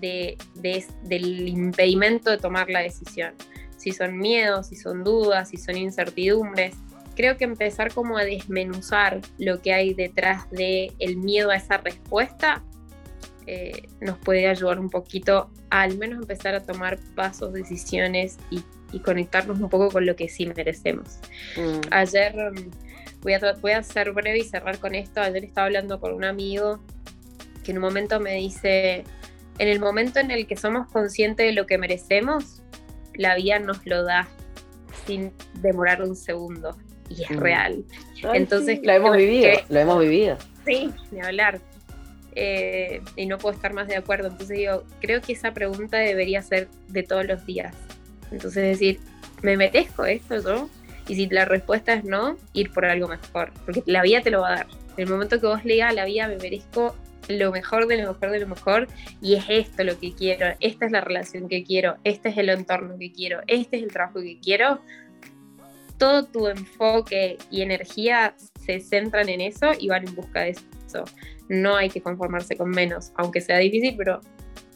de, 0.00 0.36
del 0.54 1.48
impedimento 1.48 2.30
de 2.30 2.38
tomar 2.38 2.70
la 2.70 2.80
decisión. 2.80 3.34
Si 3.76 3.92
son 3.92 4.18
miedos, 4.18 4.68
si 4.68 4.76
son 4.76 5.04
dudas, 5.04 5.50
si 5.50 5.56
son 5.56 5.76
incertidumbres, 5.76 6.74
creo 7.14 7.36
que 7.36 7.44
empezar 7.44 7.92
como 7.92 8.16
a 8.16 8.24
desmenuzar 8.24 9.20
lo 9.38 9.60
que 9.60 9.72
hay 9.72 9.94
detrás 9.94 10.50
del 10.50 10.92
el 10.98 11.16
miedo 11.16 11.50
a 11.50 11.56
esa 11.56 11.78
respuesta 11.78 12.64
eh, 13.50 13.88
nos 14.02 14.18
puede 14.18 14.46
ayudar 14.46 14.78
un 14.78 14.90
poquito 14.90 15.50
a 15.70 15.80
al 15.80 15.96
menos 15.96 16.20
empezar 16.20 16.54
a 16.54 16.60
tomar 16.60 16.98
pasos, 17.14 17.54
decisiones 17.54 18.36
y, 18.50 18.62
conectarnos 19.00 19.58
un 19.60 19.70
poco 19.70 19.90
con 19.90 20.04
lo 20.04 20.16
que 20.16 20.28
sí 20.28 20.46
merecemos. 20.46 21.18
Mm. 21.56 21.80
Ayer, 21.90 22.34
mm, 22.34 23.20
voy 23.22 23.32
a, 23.32 23.40
voy 23.60 23.72
a 23.72 23.82
ser 23.82 24.12
breve 24.12 24.38
y 24.38 24.44
cerrar 24.44 24.78
con 24.78 24.94
esto, 24.94 25.22
ayer 25.22 25.44
estaba 25.44 25.66
hablando 25.66 25.98
con 25.98 26.12
un 26.12 26.24
amigo 26.24 26.78
que 27.64 27.70
en 27.70 27.78
un 27.78 27.84
momento 27.84 28.20
me 28.20 28.34
dice, 28.34 29.04
en 29.58 29.68
el 29.68 29.80
momento 29.80 30.20
en 30.20 30.30
el 30.30 30.46
que 30.46 30.56
somos 30.56 30.86
conscientes 30.88 31.46
de 31.46 31.52
lo 31.52 31.64
que 31.66 31.78
merecemos, 31.78 32.62
la 33.14 33.34
vida 33.34 33.58
nos 33.60 33.84
lo 33.86 34.04
da 34.04 34.28
sin 35.06 35.32
demorar 35.62 36.02
un 36.02 36.16
segundo 36.16 36.76
y 37.08 37.22
es 37.22 37.30
mm. 37.30 37.38
real. 37.38 37.84
Entonces, 38.34 38.80
lo 38.82 38.92
hemos 38.92 39.16
vivido, 39.16 39.48
lo 39.70 39.78
hemos 39.78 40.00
vivido. 40.00 40.36
Sí, 40.66 40.90
de 41.10 41.22
hablar. 41.22 41.60
Eh, 42.40 43.02
y 43.16 43.26
no 43.26 43.36
puedo 43.36 43.56
estar 43.56 43.72
más 43.72 43.88
de 43.88 43.96
acuerdo. 43.96 44.28
Entonces 44.28 44.56
digo, 44.56 44.84
creo 45.00 45.20
que 45.20 45.32
esa 45.32 45.52
pregunta 45.52 45.98
debería 45.98 46.40
ser 46.40 46.68
de 46.86 47.02
todos 47.02 47.26
los 47.26 47.44
días. 47.44 47.74
Entonces 48.30 48.62
decir, 48.62 49.00
¿me 49.42 49.56
metezco 49.56 50.04
esto 50.04 50.40
yo? 50.40 50.70
Y 51.08 51.16
si 51.16 51.26
la 51.26 51.46
respuesta 51.46 51.94
es 51.94 52.04
no, 52.04 52.36
ir 52.52 52.72
por 52.72 52.84
algo 52.84 53.08
mejor, 53.08 53.50
porque 53.64 53.82
la 53.86 54.02
vida 54.02 54.20
te 54.20 54.30
lo 54.30 54.42
va 54.42 54.48
a 54.48 54.56
dar. 54.56 54.66
En 54.96 55.04
el 55.04 55.10
momento 55.10 55.40
que 55.40 55.48
vos 55.48 55.64
le 55.64 55.74
digas 55.74 55.90
a 55.90 55.94
la 55.94 56.04
vida, 56.04 56.28
me 56.28 56.36
merezco 56.36 56.94
lo 57.26 57.50
mejor 57.50 57.88
de 57.88 57.96
lo 57.96 58.12
mejor 58.12 58.30
de 58.30 58.40
lo 58.40 58.46
mejor 58.46 58.86
y 59.20 59.34
es 59.34 59.44
esto 59.48 59.84
lo 59.84 59.98
que 59.98 60.14
quiero, 60.14 60.54
esta 60.60 60.86
es 60.86 60.92
la 60.92 61.00
relación 61.00 61.48
que 61.48 61.64
quiero, 61.64 61.96
este 62.04 62.28
es 62.28 62.38
el 62.38 62.48
entorno 62.50 62.96
que 62.98 63.12
quiero, 63.12 63.40
este 63.48 63.78
es 63.78 63.82
el 63.82 63.92
trabajo 63.92 64.20
que 64.20 64.38
quiero, 64.40 64.80
todo 65.98 66.24
tu 66.24 66.46
enfoque 66.46 67.36
y 67.50 67.62
energía 67.62 68.34
se 68.64 68.80
centran 68.80 69.28
en 69.28 69.40
eso 69.40 69.72
y 69.78 69.88
van 69.88 70.06
en 70.06 70.14
busca 70.14 70.40
de 70.40 70.50
eso. 70.50 71.04
No 71.48 71.76
hay 71.76 71.90
que 71.90 72.00
conformarse 72.00 72.56
con 72.56 72.70
menos, 72.70 73.12
aunque 73.16 73.40
sea 73.40 73.58
difícil, 73.58 73.94
pero 73.96 74.20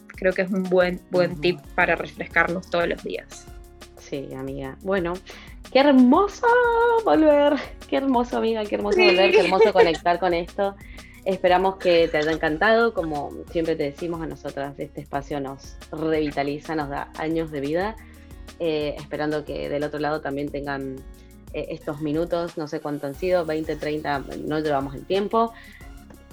creo 0.07 0.33
que 0.33 0.43
es 0.43 0.51
un 0.51 0.63
buen, 0.63 1.01
buen 1.11 1.39
tip 1.39 1.59
para 1.75 1.95
refrescarnos 1.95 2.69
todos 2.69 2.87
los 2.87 3.03
días. 3.03 3.45
Sí, 3.99 4.29
amiga. 4.35 4.77
Bueno, 4.81 5.13
qué 5.71 5.79
hermoso 5.79 6.47
volver, 7.05 7.53
qué 7.87 7.97
hermoso, 7.97 8.37
amiga, 8.37 8.63
qué 8.65 8.75
hermoso 8.75 8.99
volver, 8.99 9.31
qué 9.31 9.39
hermoso 9.41 9.73
conectar 9.73 10.19
con 10.19 10.33
esto. 10.33 10.75
Esperamos 11.25 11.77
que 11.77 12.07
te 12.09 12.17
haya 12.17 12.31
encantado, 12.31 12.93
como 12.93 13.31
siempre 13.51 13.75
te 13.75 13.83
decimos 13.83 14.21
a 14.21 14.25
nosotras, 14.25 14.77
este 14.77 15.01
espacio 15.01 15.39
nos 15.39 15.77
revitaliza, 15.91 16.75
nos 16.75 16.89
da 16.89 17.11
años 17.17 17.49
de 17.49 17.61
vida 17.61 17.95
eh, 18.59 18.95
esperando 18.97 19.45
que 19.45 19.69
del 19.69 19.83
otro 19.83 19.99
lado 19.99 20.21
también 20.21 20.49
tengan 20.49 20.97
eh, 21.53 21.67
estos 21.69 22.01
minutos, 22.01 22.57
no 22.57 22.67
sé 22.67 22.79
cuánto 22.79 23.07
han 23.07 23.15
sido, 23.15 23.45
20, 23.45 23.75
30, 23.75 24.23
no 24.45 24.59
llevamos 24.59 24.95
el 24.95 25.05
tiempo. 25.05 25.53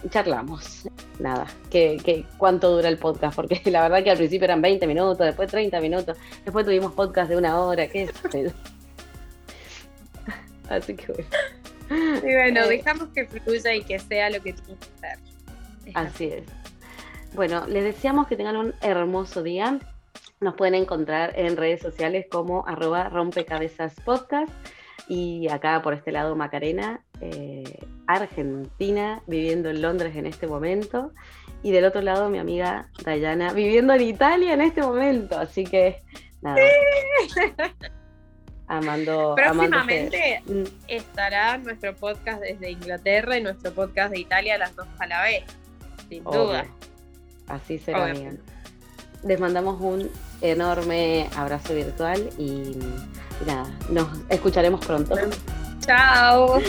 Charlamos, 0.08 0.88
nada, 1.18 1.46
que, 1.70 2.24
cuánto 2.38 2.70
dura 2.70 2.88
el 2.88 2.98
podcast, 2.98 3.36
porque 3.36 3.60
la 3.70 3.82
verdad 3.82 4.02
que 4.02 4.10
al 4.10 4.16
principio 4.16 4.46
eran 4.46 4.62
20 4.62 4.86
minutos, 4.86 5.18
después 5.18 5.50
30 5.50 5.80
minutos, 5.80 6.16
después 6.44 6.64
tuvimos 6.64 6.92
podcast 6.92 7.28
de 7.30 7.36
una 7.36 7.60
hora, 7.60 7.86
¿qué 7.88 8.04
es? 8.04 8.12
Así 10.68 10.94
que 10.94 11.12
bueno. 11.12 11.28
Y 11.90 12.34
bueno, 12.34 12.62
eh, 12.62 12.68
dejamos 12.68 13.08
que 13.08 13.26
fluya 13.26 13.74
y 13.74 13.82
que 13.82 13.98
sea 13.98 14.30
lo 14.30 14.40
que 14.40 14.52
tiene 14.52 14.78
que 14.78 14.86
ser. 15.00 15.18
así 15.96 16.26
es. 16.26 16.44
Bueno, 17.34 17.66
les 17.66 17.82
deseamos 17.82 18.28
que 18.28 18.36
tengan 18.36 18.56
un 18.56 18.74
hermoso 18.80 19.42
día. 19.42 19.80
Nos 20.38 20.54
pueden 20.54 20.74
encontrar 20.74 21.32
en 21.36 21.56
redes 21.56 21.82
sociales 21.82 22.26
como 22.30 22.64
arroba 22.66 23.08
rompecabezaspodcast 23.08 24.52
y 25.10 25.48
acá 25.48 25.82
por 25.82 25.92
este 25.92 26.12
lado 26.12 26.36
Macarena, 26.36 27.00
eh, 27.20 27.64
Argentina, 28.06 29.20
viviendo 29.26 29.68
en 29.68 29.82
Londres 29.82 30.14
en 30.14 30.24
este 30.24 30.46
momento. 30.46 31.10
Y 31.64 31.72
del 31.72 31.84
otro 31.84 32.00
lado 32.00 32.30
mi 32.30 32.38
amiga 32.38 32.88
Dayana, 33.04 33.52
viviendo 33.52 33.92
en 33.92 34.02
Italia 34.02 34.54
en 34.54 34.60
este 34.60 34.82
momento. 34.82 35.36
Así 35.36 35.64
que 35.64 36.00
nada. 36.42 36.60
Amando. 38.68 39.34
Próximamente 39.34 40.42
mm. 40.46 40.62
estará 40.86 41.58
nuestro 41.58 41.92
podcast 41.96 42.40
desde 42.40 42.70
Inglaterra 42.70 43.36
y 43.36 43.42
nuestro 43.42 43.72
podcast 43.72 44.12
de 44.12 44.20
Italia 44.20 44.58
las 44.58 44.76
dos 44.76 44.86
a 45.00 45.08
la 45.08 45.22
vez. 45.22 45.42
Sin 46.08 46.22
duda. 46.22 46.66
Así 47.48 47.80
será, 47.80 48.14
Les 49.22 49.38
mandamos 49.38 49.80
un 49.80 50.10
enorme 50.40 51.28
abrazo 51.36 51.74
virtual 51.74 52.30
y, 52.38 52.76
nada, 53.46 53.66
nos 53.90 54.08
escucharemos 54.28 54.84
pronto. 54.84 55.14
Chao. 55.80 56.60